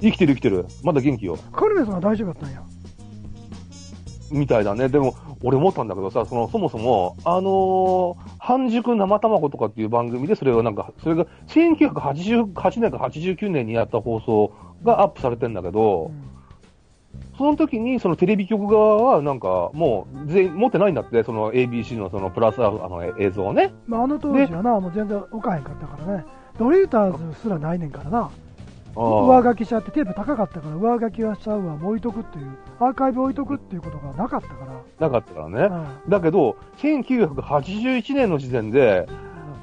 [0.00, 0.66] 生きてる生きてる。
[0.82, 1.38] まだ元気よ。
[1.52, 2.62] カルメンさんが大丈夫だったんや。
[4.32, 4.88] みたいだね。
[4.88, 16.10] でも、俺思ったんだけどさ、その、そもそも、あのー半熟生卵とかっていう番組で、それをなんか、それが1988年か89年にやった放送がアップされてんだけど、
[17.36, 23.74] その時に、そのテレビ局側は、なんか、もう、全員持ってないんだって、その ABC のそのプラスアルファの映像をね。
[23.86, 26.24] まあ、あの当時はな、もう全然置かへんかったからね。
[26.58, 28.30] ドリーターズすらないねんからな。
[28.96, 35.08] 上書きしちゃってテープ高かったから上書きはしちゃうわ、もう置いとくっていう、アーカイブ置いとくっていうことがなかったから。
[35.08, 35.62] なかったからね。
[36.06, 39.06] うんだけど、1981年の時点で、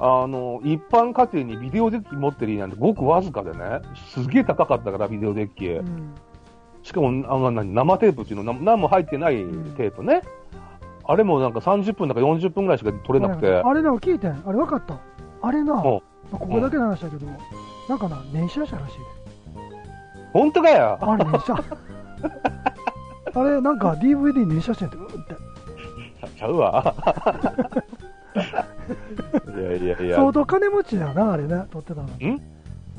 [0.00, 3.80] あの、一般家庭にビデオデッキ持ってる家なんてごくわずかでね、
[4.12, 5.68] すげえ高かったから、ビデオデッキ。
[5.68, 6.14] うん
[6.84, 9.36] しかも、あの、何、生テープっていうの、な何も入ってない
[9.76, 10.20] テープね。
[11.06, 13.54] あれもなんか30分だか40分ぐらいしか撮れなくて。
[13.54, 14.98] あれなんか聞いてん、あれ分かった。
[15.40, 17.26] あれな、うんここだけの話だけど、
[17.88, 19.04] なんかな、年車車らしいで。
[20.32, 21.24] 本当かよ あれ。
[23.34, 25.34] あれなんか DVD 年車してんって、うって。
[26.36, 26.94] ちゃうわ。
[28.34, 30.16] いやいやいや。
[30.16, 32.02] 相当金持ちだよな、あれね、撮ってたの。
[32.04, 32.08] ん？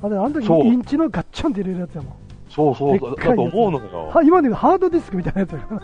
[0.01, 2.13] あれ、あの時そうインチのガッチャンって入れるやつやもん。
[2.49, 4.07] そうそう、でっかいやつだと思うのよ。
[4.07, 5.81] は今で言うハードディスクみたいなやつやから。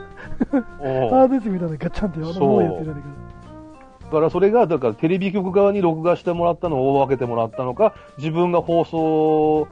[0.54, 0.64] うん
[1.10, 3.06] ハードディスクみたいなガッチャンっていう重いやつ入れるけど。
[4.06, 9.68] だからそれが、だからテレビ局側に録画してもらったのを分けてもらったのか、自分が放送、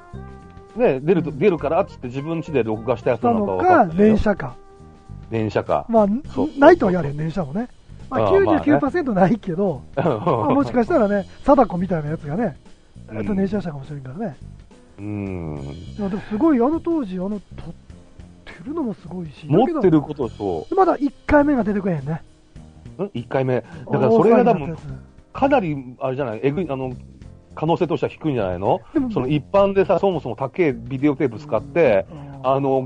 [0.77, 4.55] ね、出ると、出るからっつって自分家で録画したやつなのかのか分かん、ないよ連射か。
[5.29, 5.85] 連射か。
[5.89, 7.67] まあそう、ないとは言われん、連射もね。
[8.09, 10.09] まあ、ああまあね99%ないけど、まあ
[10.49, 12.57] もしかしたらね、貞子みたいなやつがね、
[13.11, 14.37] うんえっしたかもしれんからね。
[14.99, 15.55] うん。
[15.97, 17.39] でもすごい、あの当時、あの、撮っ
[18.45, 22.21] てるのもすごいし、持ってることそまだ1回目が出てくれへんね。
[22.97, 23.03] う。
[23.05, 23.61] ん ?1 回目。
[23.61, 24.77] だからそれが多分
[25.33, 26.93] かなり、あれじゃない、えぐい、あの、
[27.55, 28.79] 可能性としては低いんじゃないの？
[29.11, 32.81] その一般でさ、そもそも高いビデオテープ使って、ああの、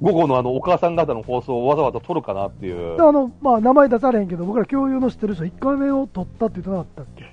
[0.00, 2.94] ご午後のあの、お母さん方の放送をわざわざ撮るかなっていう。
[3.02, 7.24] あの、まあ、名前出されへんけど、僕ら共有の知ってる人、1回目を撮ったって言ってなかったっけ？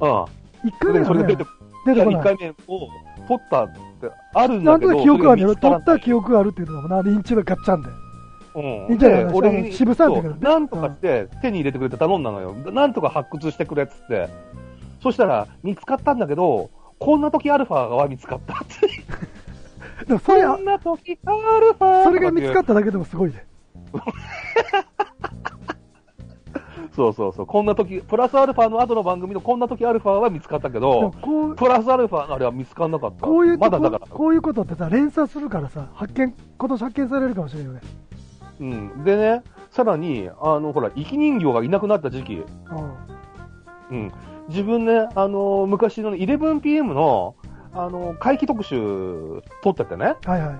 [0.00, 0.10] うん。
[0.12, 0.26] ?1
[0.80, 1.46] 回目ねそれで出て、1
[1.86, 2.22] 出てこない。
[2.22, 2.88] 回目を
[3.28, 5.54] 撮ったってあるんだけど、なんとなく記憶あるよ。
[5.56, 7.88] 撮った記憶あるっていうのもな、インチのガッチャンで。
[8.88, 8.98] うん。
[8.98, 12.54] で、あ俺の渋さんだけどなんとかして手に入れてくれって頼んだのよ。
[12.72, 14.28] なんとか発掘してくれっつって。
[15.02, 18.74] そしたら、見つかったんだけど、こんな時アルファが見つかったって。
[20.06, 21.30] でもそれ、こんな時ア
[21.60, 23.44] ルファそれが見つかっっただけでもすごいで。
[26.94, 27.46] そうそうそう。
[27.46, 31.12] こんな時、プラスアルファの後の番組のこんな時アルファは見つかったけど、
[31.56, 33.26] プラスアルファのあれは見つかんなかった。
[33.26, 34.06] こういうまだだから。
[34.06, 37.80] こういうことってさ、連鎖するからさ、発見、今年発見されるかもしれんよね。
[38.60, 39.04] うん。
[39.04, 42.44] でね、さらに、あの、ほら、生き人形がいなくなった時期、
[43.90, 43.96] うん。
[43.96, 44.12] うん。
[44.48, 47.36] 自分ね、あの、昔のね 11PM の、
[47.72, 50.58] あの、怪奇特集撮っててね、はいはい。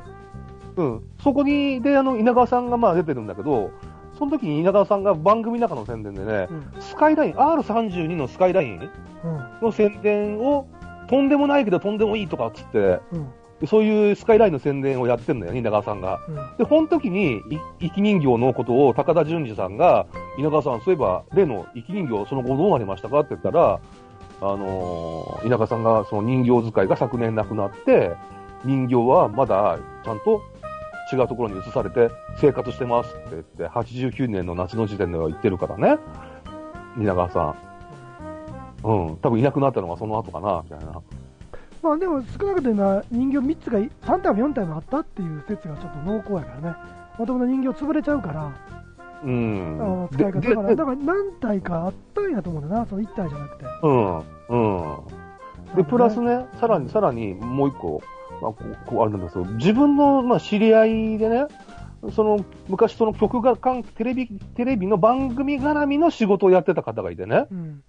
[0.77, 1.03] うん。
[1.23, 3.71] そこに、で、あの、稲川さんがまあ出てるんだけど、
[4.19, 6.81] その時に稲川さんが番組の中の宣伝でね、うん。
[6.81, 8.91] スカイライン、R32 のスカイライン
[9.25, 9.67] うん。
[9.67, 10.69] の宣伝を、
[11.09, 13.67] とんでもないけどとんでもいいとかっつって、うん。
[13.67, 16.21] そういうスカイラインの宣伝をやってんだよね、稲川さんが。
[16.29, 16.35] うん。
[16.57, 17.41] で、この時に、い
[17.81, 20.07] 生き人形のことを高田純次さんが、
[20.39, 23.81] 稲川さん、そういえば、例の生き人形、その後どうなりましたかって言ったら、
[24.41, 28.15] あのー稲川さんが、その人形使いが昨年亡くなって、
[28.65, 30.43] 人形はまだちゃんと
[31.13, 35.99] 違うところに移されて生活してますって言って、89年の夏の時点では言ってるからね。
[36.99, 37.55] 稲川さ
[38.85, 38.89] ん。
[38.89, 39.17] うん。
[39.19, 41.01] 多分いなくなったのがその後かな、みたいな。
[41.83, 43.89] まあでも少なくとも、人形3つが3
[44.23, 46.77] 体も4体もあったっていう説がちょっと濃厚やからね。
[47.19, 48.53] もともと人形潰れちゃうから、
[49.23, 50.09] うあんの。
[50.13, 53.65] 使い方でだから、だから何体かあったんやと思うんだな、その1体じゃなくて。
[53.83, 54.19] うん。
[54.19, 54.57] う
[55.73, 55.77] ん。
[55.77, 58.03] で、プラスね、さらに、さらにもう一個、
[58.43, 61.47] まあ、こう、こうあれなんですけど、自分の、まあ、知り合いでね、
[62.13, 67.83] その、昔その曲が、かんテレビ、テレビの番組絡みの仕事をやってた方がいてね、うん。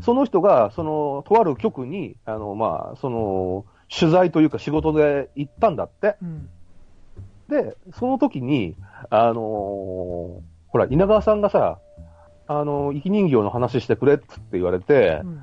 [0.00, 6.16] その人が、その、とある局に、あの、まあ、その、取材というか仕事で行ったんだって。
[6.22, 6.48] うん。
[7.48, 8.76] で、その時に、
[9.10, 11.80] あのーほら、稲川さんがさ、
[12.46, 15.40] あの、生き人形の話してくれっつって言われて、うん。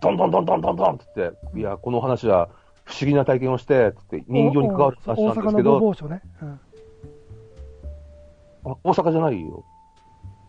[0.00, 2.48] どんどんどんどんどんどんって言って、いや、この話は
[2.84, 6.22] 不思議な体験をして、つって人形に関わる話なんですけ大阪のど、某所ね。
[6.42, 6.60] うん。
[8.66, 9.64] あ大阪じゃないよ。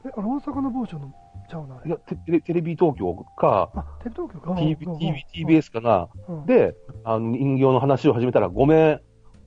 [0.06, 1.14] え、あれ大阪の某所の
[1.50, 1.82] ちゃうな。
[1.86, 4.56] いや、テテレテレビ東京か、あ、テレビ東京か。
[4.56, 6.10] TV TBS かな。
[6.28, 9.02] うん、で、あの人形の話を始めたら、ごめん、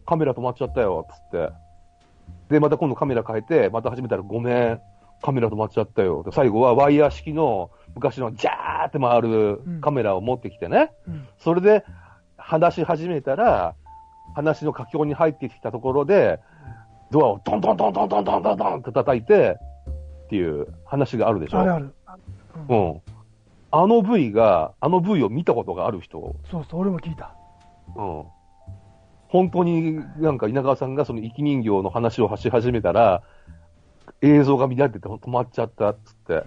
[0.07, 1.68] カメラ止まっちゃったよ、つって。
[2.51, 4.81] で、また今度カメラ変えて、また始めたら、ごめん、
[5.23, 6.23] カメラ止まっちゃったよ。
[6.23, 10.93] で最後はワイヤー式の昔のジャーって回るカメラを持ってきてね。
[11.07, 11.27] うん。
[11.39, 11.85] それで
[12.37, 13.75] 話し始めたら、
[14.35, 16.41] 話の佳境に入ってきたところで、
[17.11, 19.57] ドアをドンドンドンドンドンドンドンドンって叩いて、
[20.27, 21.61] っていう話があるでしょ。
[21.61, 21.95] あるある。
[22.69, 22.75] う。
[22.75, 23.03] うんん。
[23.71, 27.35] あの V が、あの V を見たことがある人、そうそう、俺も聞いた。
[27.97, 28.25] うん。
[29.29, 33.23] 本当になんか稲川さんがその生き人形の話をし始めたら、
[34.21, 36.43] 映像が乱れてて止まっちゃったっつって。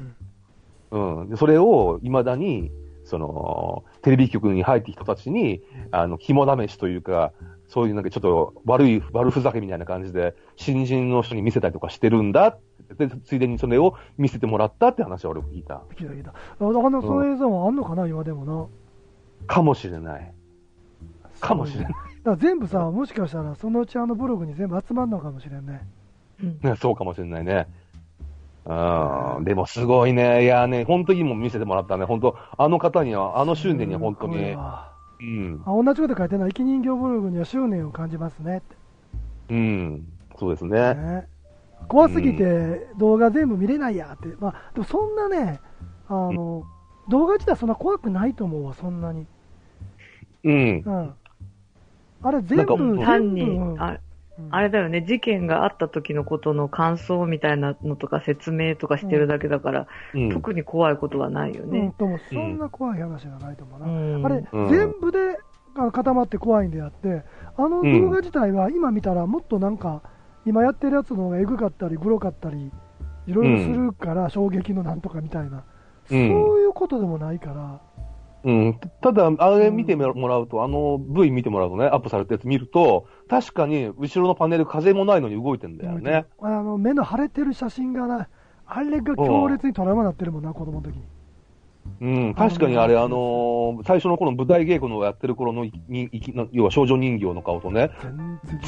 [0.91, 1.29] うん。
[1.29, 2.71] でそれを未だに、
[3.05, 5.61] その、テレビ局に入って人たちに、
[5.91, 7.31] あの、肝試しというか、
[7.67, 15.81] そういうなんかちょっと悪い、悪ふざけみたいな感じで、新人の人に見せたりとかしてるんだってで、ついでにそれを見せてもらったって話は俺も聞いた。
[15.95, 16.31] 聞いた聞いた。
[16.31, 18.67] あだからその映像もあんのかな、今でもな。
[19.47, 20.33] かもしれない。
[21.39, 21.93] かもしれない。
[22.23, 25.81] だから全部さ、もしかしたらそのうちあのブログに全部集まるのかもしれんね。
[26.41, 27.67] うんね、そうかもしれないね。
[28.65, 29.43] うん。
[29.43, 30.43] でもすごいね。
[30.43, 32.05] いやね、本当にも見せてもらったね。
[32.05, 34.51] 本当あの方には、あの執念には本当に。
[34.53, 35.63] わうん。
[35.65, 38.75] あ同じこと書いてるのは、生き人形ブログには執念を感じますねって。
[39.49, 40.05] うん。
[40.39, 40.93] そうですね。
[40.93, 41.27] ね
[41.87, 44.35] 怖すぎて動画全部見れないやって。
[44.39, 45.59] まあ、でもそんなね、
[46.07, 46.63] あの、
[47.09, 49.25] 動画自体そんな怖くないと思うわ、そんなに。
[50.43, 50.83] うん。
[50.85, 51.13] うん。
[52.23, 53.59] あれ全部、全単部、に、
[54.49, 60.29] あれだよね、事件があった時のことの感想みたいなのとか説明とかしてるだけだから、うん。
[60.29, 61.93] 特に怖いことはないようん、ね。
[62.29, 63.85] そんな怖い話じゃないと思うな。
[63.85, 64.25] うん。
[64.25, 64.69] あれ、うん。
[64.69, 65.37] 全部で
[65.75, 67.23] 固まって怖いんであって、
[67.57, 70.01] あの動画自体は今見たらもっとなんか、
[70.45, 72.71] 今やってるやつの方がエグかったり、グロかったり、
[73.27, 75.63] いろいろするから、衝撃のなんとかみたいな、
[76.09, 77.79] そういうことでもないから、
[78.43, 78.79] うん。
[79.01, 86.25] ただ、あれ見てもらうと、あの V 見てもらうとね、アップされたやつ見ると、確かに後ろのパネル風もないのに動いてんだよね。
[86.39, 88.27] あの目の腫れてる写真がな、
[88.65, 91.03] あれが強烈にトラウマになってるもんな、子供の時に。
[92.01, 92.33] うん。
[92.35, 95.65] 確かにあれ、あのー最初の頃の舞台稽古のやってる頃の
[96.51, 97.89] 要は少女人形の顔とね、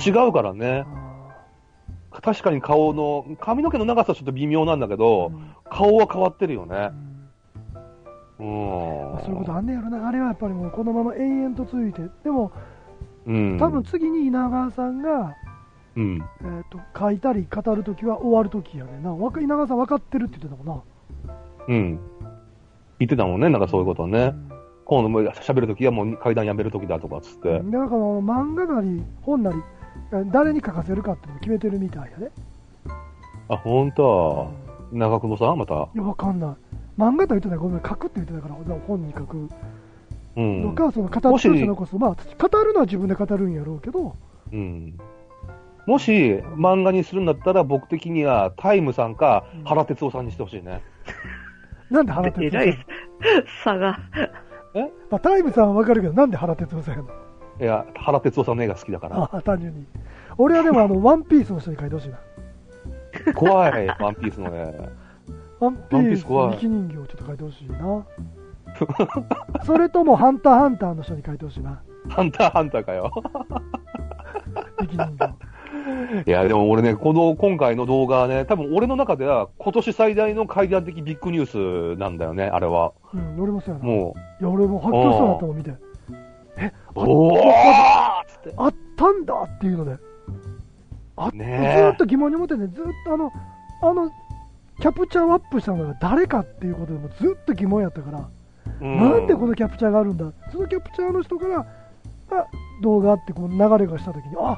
[0.05, 0.85] 違うからね。
[0.85, 6.75] あ確かに顔の、髪の毛の長さはちょっと微妙なんだけーど、うん顔は変わってるようね。
[6.75, 7.12] んうん。
[8.43, 12.51] まあそういうことあんねやろな、あれはやっぱりもうこのまま延々と続いて、でも
[13.25, 13.57] うん。
[13.57, 15.35] 多分次に稲川さんが、
[15.95, 16.23] うん。
[16.41, 20.83] えー、と書いたり語るときは終わるときやねんな、稲川さん分かってるって言ってたもんな。
[21.67, 21.99] うん。
[22.99, 24.33] 言ってたもんね、なんかそういうことね。
[24.47, 27.49] うん今度も喋るときはもう階段やめるときだとかっつって。
[27.49, 29.57] でなんかもう漫画なり本なり、
[30.11, 32.31] え誰に書かせるかっていうのを決めてるみたいやで。
[33.49, 34.51] あ、ほんと。
[34.91, 35.73] 長久保さんまた。
[35.73, 36.55] いや、わかんない。
[36.97, 38.55] 漫画と言ってたらごめん、書くって言ってたから、
[38.87, 39.49] 本に書く
[40.35, 40.63] うん。
[40.63, 41.95] のか、その語ってる人残す。
[41.97, 44.15] まあ、語るのは自分で語るんやろうけど、
[44.51, 44.97] うん。
[45.85, 50.81] もし、漫画にするんだったら、僕的には、タイムさんかうん、原哲夫さんにしてほしいね。
[51.91, 52.77] なんで原哲夫さん？
[53.63, 53.99] 差が。
[55.11, 57.09] まあ、タイムさんはわかるけど、なんで原哲夫さんやの？
[57.59, 59.17] いや、原哲夫さんの絵が好きだから。
[59.17, 59.85] ああ、単純に。
[60.37, 62.17] 俺はでも、あの、ワンピースの人に書いてほしいな。
[63.35, 64.89] 怖い、ワンピースの絵。
[65.63, 68.05] ワンピースース怖いの生き人形をちょっと書いてほしいな。
[69.65, 71.81] それとも、ハンターハンターの人に書いてほしいな。
[72.09, 73.11] ハンターハンターかよ。
[74.79, 75.33] 生き人形。
[76.25, 82.93] いや、でも俺ね、この、今回の動画はね、多分俺の中では、今年最大の階段的ビッグニュースなんだよね、あれは。
[83.13, 83.85] うん、俺もそうやな。
[83.85, 85.71] いもや、俺も発狂しそうだったもん、見て。
[85.71, 85.75] う、
[86.95, 87.41] おーっ
[88.27, 88.53] つって。
[88.57, 89.97] あったんだっていうので。
[91.15, 91.45] あずね
[91.77, 93.31] えーっと疑問に思ってね、ずーっとあの、
[93.81, 94.11] あの、
[94.79, 98.29] キャプチャーをアップしたのが誰かっていうことでもずっと疑問やったから、
[98.81, 101.65] うなんでこのキャプチャーがあるんだ、そのキャプチャーの人から、あ
[102.81, 104.57] 動画ってこう流れがしたときに、あ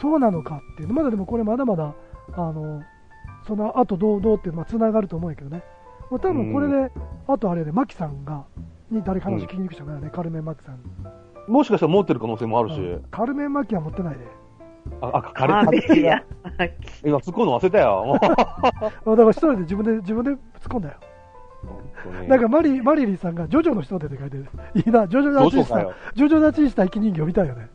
[0.00, 1.94] そうなのかっていう、まだでもこれまだまだ、
[2.32, 2.82] あの
[3.46, 5.62] その後どうどうってまあ繋がると思うんやけどね、
[6.10, 6.90] もう多分これで、
[7.26, 8.44] あとあれで、マキさんが、
[8.90, 10.76] に誰か話聞きに行くしかないよね、カルメン・マキさん。
[10.76, 10.82] に。
[11.48, 12.80] もしかしたら持ってる可能性もあるし。
[12.80, 13.02] うん。
[13.10, 14.20] カルメン・マキは持ってないで。
[14.24, 14.28] あ、
[15.00, 16.22] あ、カレあーいや、
[17.04, 18.04] 今、突っ込むの忘れたよ。
[18.04, 18.18] もう
[19.16, 20.94] だから一人で自分で、自分で突っ込んだよ。
[22.28, 24.46] なんかマリマリリーさんがジョジョの人でって書いてる。
[24.74, 25.80] いいな、ジョジョ立ちした
[26.14, 27.68] ジョジョ立ちした生き人形見たいよね。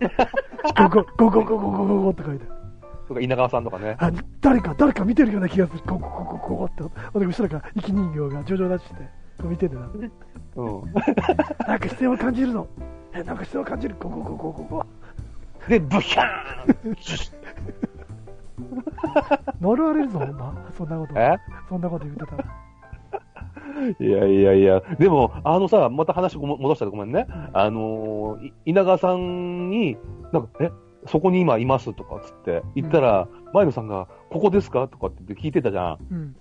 [0.78, 2.50] ゴゴゴゴゴゴゴゴゴって書いてる。
[3.08, 3.96] とか稲川さんとかね。
[3.98, 4.10] あ、
[4.40, 5.80] 誰か、誰か見てるような気がする。
[5.86, 6.84] ゴゴゴゴゴゴって。
[7.14, 9.02] 俺後ろから生き人形がジョジョ立ちして、
[9.38, 9.82] こう見ててな。
[10.56, 10.92] うん。
[11.66, 12.66] なんか視線を感じるの。
[13.14, 13.96] え、なんか視線を感じる。
[13.98, 14.86] ゴゴゴゴゴゴ。
[15.68, 16.96] で、ブヒャーン
[19.60, 20.54] 呪われるぞ、ほんま。
[20.76, 21.14] そんなこと。
[21.18, 21.36] え？
[21.68, 22.44] そんなこと言ってたら。
[23.98, 27.26] いやいやいや、でも、あのさ、また話戻したらごめんね。
[27.52, 29.96] あのーい稲川さんに、
[30.32, 30.70] なんか、え、
[31.06, 35.98] そこに今いますとかつって言ったら、前野さんが、ここですかとかって言って聞いてたじゃん。
[36.10, 36.36] うん。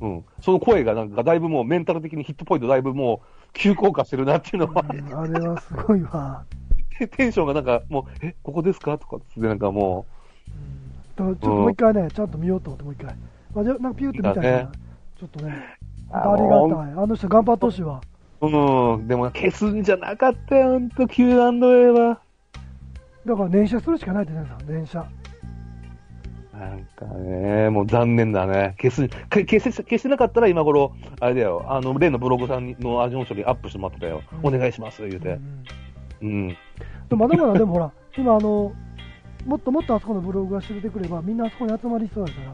[0.00, 0.24] うん。
[0.40, 6.44] その声がなんかだいぶもうメンタル的にヒットポイントだいぶもう急降下してるなっていうのは、うんあれはすごいわ。
[7.16, 8.98] テンションがなんかもう、え、ここですか？
[8.98, 10.06] とかつってなんかも
[11.16, 13.16] だからちょっともう一回ね、ちゃんと見ようと思って、もう一回。
[13.54, 14.68] まあ、じゃあなんかピューって見たいから、いいだね
[15.18, 15.54] ちょっとね、
[16.10, 16.92] あありがたい。
[16.92, 18.00] あの人頑張ってほしいわ。
[18.42, 19.08] う、うん。
[19.08, 22.20] でも消すんじゃなかったよ、ほんと Q&A は。
[23.24, 25.04] だから連射するしかないってね連射。
[26.52, 28.76] なんかね、もう残念だね。
[28.80, 34.22] 消す、か消せ、消してなかったら今頃、あれだよ、あの、例のブログさんの味の処理アップしてもらってたよ。
[34.42, 35.28] うんお願いします、言うて。
[35.28, 35.64] うんうん。
[36.20, 36.26] で
[37.14, 38.72] もまだまだでもほら、 今あの、
[39.44, 42.52] もっともっとあそこのブログが知れてくれば、みんなあそこに集まりそうやから、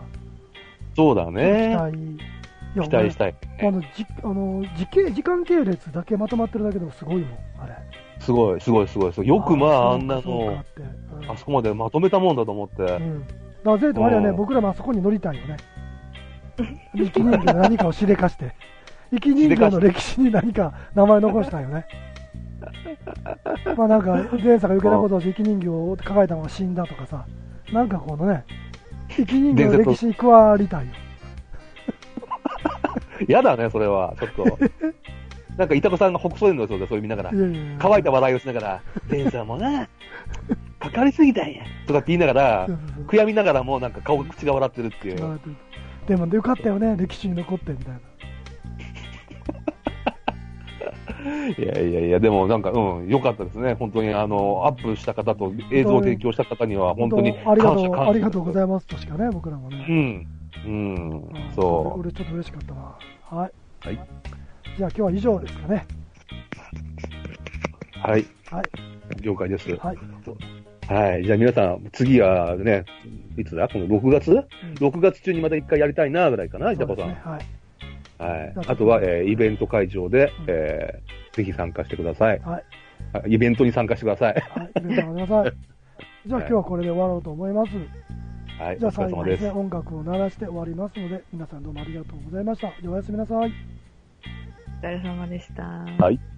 [0.95, 1.77] そうだね。
[2.73, 2.89] 期待。
[2.89, 3.35] 期待したい。
[3.59, 7.29] 俺あのじあの時系時間系列だけまとまってるだけでもすごいもん、
[7.61, 7.75] あれ。
[8.21, 9.27] すごい、すごい、すごい。
[9.27, 12.83] よくまあ、あんなのそうんあそこまでまとめたもんだと思って。
[12.83, 13.21] うん。
[13.21, 15.57] だからぜいとあれはね、うん僕らもあそこに乗りたいよね。
[16.95, 18.55] 生き人形の何かをしでかして。
[19.11, 21.87] 生き人形の歴史に何か名前残したいよね。
[23.77, 27.27] まあなんか、前作が余計なことをして生き人形を抱えたまま死んだとかさ、
[27.73, 28.45] なんかこのね、
[29.09, 30.93] 生き人形の歴史に加わりたいよ。
[33.29, 34.15] やだね、それは。
[34.19, 34.59] ちょっと。
[35.57, 37.39] なんか、いたこさんがほくそ笑んのそうだ、それ見ながらい。
[37.39, 39.87] やいやいや乾いた笑いをしながら、レンさんもな、
[40.81, 41.63] かかりすぎたんや。
[41.87, 42.67] とかって言いながら
[43.07, 45.41] 悔やみながらも、なんか顔、口が笑ってるっていう。
[46.07, 48.01] でもよかったよね、歴史に残ってみたいな。
[51.59, 53.75] いやいやいや、でもなんか、うん、良かったですね。
[53.75, 58.11] 本当に、あの、アップした方と映像を提供した方には、本当にありがとう、感謝感謝。
[58.11, 59.87] ありがとうございますとしかね、僕らもね。
[59.89, 60.27] うん。
[60.65, 61.53] うんん。
[61.55, 62.97] そ俺ちょっと嬉しかったな。
[63.31, 63.53] はい。
[63.87, 64.09] はい。
[64.77, 65.87] じゃあ今日は以上ですかね。
[68.05, 68.09] う。
[68.09, 68.25] はい。
[68.51, 68.65] はい。
[69.21, 69.71] 了解です。
[69.77, 69.99] はい。
[70.89, 71.25] はい。
[71.25, 72.85] じゃあ皆さん、次はね、
[73.37, 73.69] いつだ？
[73.69, 74.31] この6月、
[74.77, 77.15] ?6 月中にまた一回やりたいな、ぐらいかな、いたこさん。
[77.15, 77.62] はい。
[78.27, 78.53] はい。
[78.57, 82.39] ああとは、えーイベント会場で、うんえーぜひ参加してください。
[82.41, 82.65] はい。
[83.15, 84.35] あイベントに参加してください。
[84.35, 84.71] はい。
[84.83, 85.53] 皆さんごめんなさい。
[86.29, 87.71] じゃあ今日はこれで終わろうと思います。
[88.63, 88.79] はい。
[88.79, 89.51] じゃあ最後にですね、。
[89.51, 92.73] 音楽を鳴らして終わりますので、皆さんどうもありがとうございました。
[92.81, 93.53] ではおやすみなさい。
[94.83, 95.63] お疲れ様でした。
[95.63, 96.32] はい。